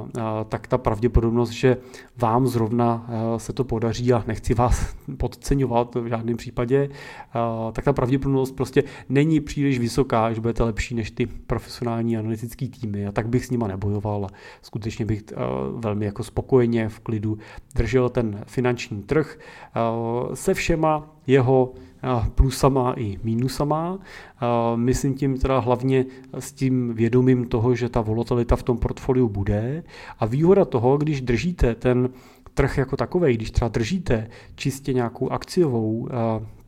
tak 0.49 0.67
ta 0.67 0.77
pravděpodobnost, 0.77 1.49
že 1.49 1.77
vám 2.17 2.47
zrovna 2.47 3.09
se 3.37 3.53
to 3.53 3.63
podaří 3.63 4.13
a 4.13 4.23
nechci 4.27 4.53
vás 4.53 4.95
podceňovat 5.17 5.95
v 5.95 6.07
žádném 6.07 6.37
případě, 6.37 6.89
tak 7.71 7.85
ta 7.85 7.93
pravděpodobnost 7.93 8.51
prostě 8.51 8.83
není 9.09 9.39
příliš 9.39 9.79
vysoká, 9.79 10.33
že 10.33 10.41
budete 10.41 10.63
lepší 10.63 10.95
než 10.95 11.11
ty 11.11 11.25
profesionální 11.25 12.17
analytické 12.17 12.67
týmy. 12.67 13.07
A 13.07 13.11
tak 13.11 13.27
bych 13.27 13.45
s 13.45 13.51
nima 13.51 13.67
nebojoval. 13.67 14.27
Skutečně 14.61 15.05
bych 15.05 15.23
velmi 15.75 16.05
jako 16.05 16.23
spokojeně 16.23 16.89
v 16.89 16.99
klidu 16.99 17.37
držel 17.75 18.09
ten 18.09 18.43
finanční 18.47 19.03
trh 19.03 19.39
se 20.33 20.53
všema 20.53 21.15
jeho 21.27 21.73
plusama 22.35 22.93
i 22.97 23.19
mínusama. 23.23 23.99
Myslím 24.75 25.13
tím 25.13 25.37
teda 25.37 25.59
hlavně 25.59 26.05
s 26.39 26.51
tím 26.51 26.93
vědomím 26.93 27.45
toho, 27.45 27.75
že 27.75 27.89
ta 27.89 28.01
volatilita 28.01 28.55
v 28.55 28.63
tom 28.63 28.77
portfoliu 28.77 29.29
bude. 29.29 29.83
A 30.19 30.25
výhoda 30.25 30.65
toho, 30.65 30.97
když 30.97 31.21
držíte 31.21 31.75
ten 31.75 32.09
trh 32.53 32.77
jako 32.77 32.97
takový, 32.97 33.33
když 33.33 33.51
třeba 33.51 33.67
držíte 33.67 34.27
čistě 34.55 34.93
nějakou 34.93 35.29
akciovou 35.29 36.07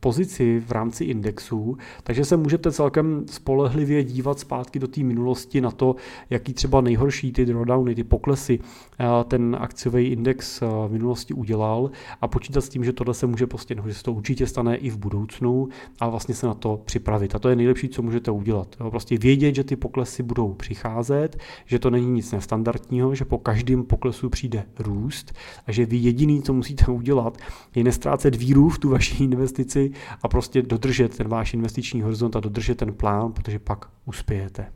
pozici 0.00 0.62
v 0.66 0.72
rámci 0.72 1.04
indexu, 1.04 1.76
takže 2.02 2.24
se 2.24 2.36
můžete 2.36 2.72
celkem 2.72 3.24
spolehlivě 3.30 4.04
dívat 4.04 4.38
zpátky 4.38 4.78
do 4.78 4.88
té 4.88 5.02
minulosti 5.02 5.60
na 5.60 5.70
to, 5.70 5.96
jaký 6.30 6.52
třeba 6.52 6.80
nejhorší 6.80 7.32
ty 7.32 7.46
drawdowny, 7.46 7.94
ty 7.94 8.04
poklesy 8.04 8.58
eh, 9.00 9.04
ten 9.24 9.56
akciový 9.60 10.06
index 10.06 10.60
v 10.60 10.88
minulosti 10.92 11.34
udělal 11.34 11.90
a 12.20 12.28
počítat 12.28 12.60
s 12.60 12.68
tím, 12.68 12.84
že 12.84 12.92
tohle 12.92 13.14
se 13.14 13.26
může 13.26 13.46
prostě, 13.46 13.76
že 13.86 13.94
se 13.94 14.02
to 14.02 14.12
určitě 14.12 14.46
stane 14.46 14.76
i 14.76 14.90
v 14.90 14.98
budoucnu 14.98 15.68
a 16.00 16.08
vlastně 16.08 16.34
se 16.34 16.46
na 16.46 16.54
to 16.54 16.80
připravit. 16.84 17.34
A 17.34 17.38
to 17.38 17.48
je 17.48 17.56
nejlepší, 17.56 17.88
co 17.88 18.02
můžete 18.02 18.30
udělat. 18.30 18.76
Prostě 18.90 19.18
vědět, 19.18 19.54
že 19.54 19.64
ty 19.64 19.76
poklesy 19.76 20.22
budou 20.22 20.54
přicházet, 20.54 21.36
že 21.66 21.78
to 21.78 21.90
není 21.90 22.10
nic 22.10 22.32
nestandardního, 22.32 23.14
že 23.14 23.24
po 23.24 23.38
každém 23.38 23.84
poklesu 23.84 24.28
přijde 24.28 24.64
růst 24.78 25.32
a 25.66 25.72
že 25.72 25.86
vy 25.86 25.96
jediný, 25.96 26.42
co 26.42 26.52
musíte 26.52 26.86
udělat, 26.92 27.38
je 27.74 27.84
nestrácet 27.84 28.36
víru 28.36 28.68
v 28.68 28.78
tu 28.78 28.88
vaši 28.88 29.24
investici 29.24 29.87
a 30.22 30.28
prostě 30.28 30.62
dodržet 30.62 31.16
ten 31.16 31.28
váš 31.28 31.54
investiční 31.54 32.02
horizont 32.02 32.36
a 32.36 32.40
dodržet 32.40 32.74
ten 32.74 32.92
plán, 32.92 33.32
protože 33.32 33.58
pak 33.58 33.90
uspějete. 34.06 34.72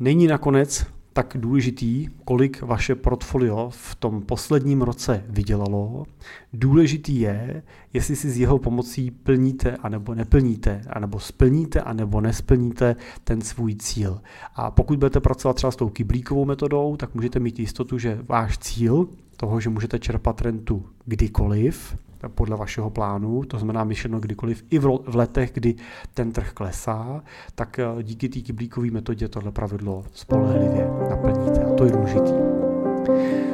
Není 0.00 0.26
nakonec 0.26 0.86
tak 1.12 1.36
důležitý, 1.40 2.08
kolik 2.24 2.62
vaše 2.62 2.94
portfolio 2.94 3.70
v 3.70 3.94
tom 3.94 4.22
posledním 4.22 4.82
roce 4.82 5.24
vydělalo. 5.28 6.04
Důležitý 6.52 7.20
je, 7.20 7.62
jestli 7.92 8.16
si 8.16 8.30
s 8.30 8.38
jeho 8.38 8.58
pomocí 8.58 9.10
plníte 9.10 9.76
anebo 9.76 10.14
neplníte, 10.14 10.82
anebo 10.90 11.20
splníte 11.20 11.80
anebo 11.80 12.20
nesplníte 12.20 12.96
ten 13.24 13.40
svůj 13.40 13.74
cíl. 13.74 14.20
A 14.54 14.70
pokud 14.70 14.98
budete 14.98 15.20
pracovat 15.20 15.56
třeba 15.56 15.70
s 15.70 15.76
tou 15.76 15.88
kyblíkovou 15.88 16.44
metodou, 16.44 16.96
tak 16.96 17.14
můžete 17.14 17.38
mít 17.38 17.58
jistotu, 17.58 17.98
že 17.98 18.18
váš 18.28 18.58
cíl 18.58 19.08
toho, 19.36 19.60
že 19.60 19.70
můžete 19.70 19.98
čerpat 19.98 20.40
rentu 20.40 20.86
kdykoliv, 21.04 21.96
podle 22.28 22.56
vašeho 22.56 22.90
plánu, 22.90 23.44
to 23.44 23.58
znamená 23.58 23.84
myšleno 23.84 24.20
kdykoliv, 24.20 24.64
i 24.70 24.78
v 24.78 25.14
letech, 25.14 25.50
kdy 25.54 25.74
ten 26.14 26.32
trh 26.32 26.52
klesá, 26.52 27.22
tak 27.54 27.78
eh, 27.78 28.02
díky 28.02 28.28
té 28.28 28.40
kyblíkové 28.40 28.90
metodě 28.90 29.28
tohle 29.28 29.52
pravidlo 29.52 30.04
spolehlivě 30.12 30.88
naplníte 31.10 31.64
a 31.64 31.74
to 31.74 31.84
je 31.84 31.92
důležité. 31.92 33.40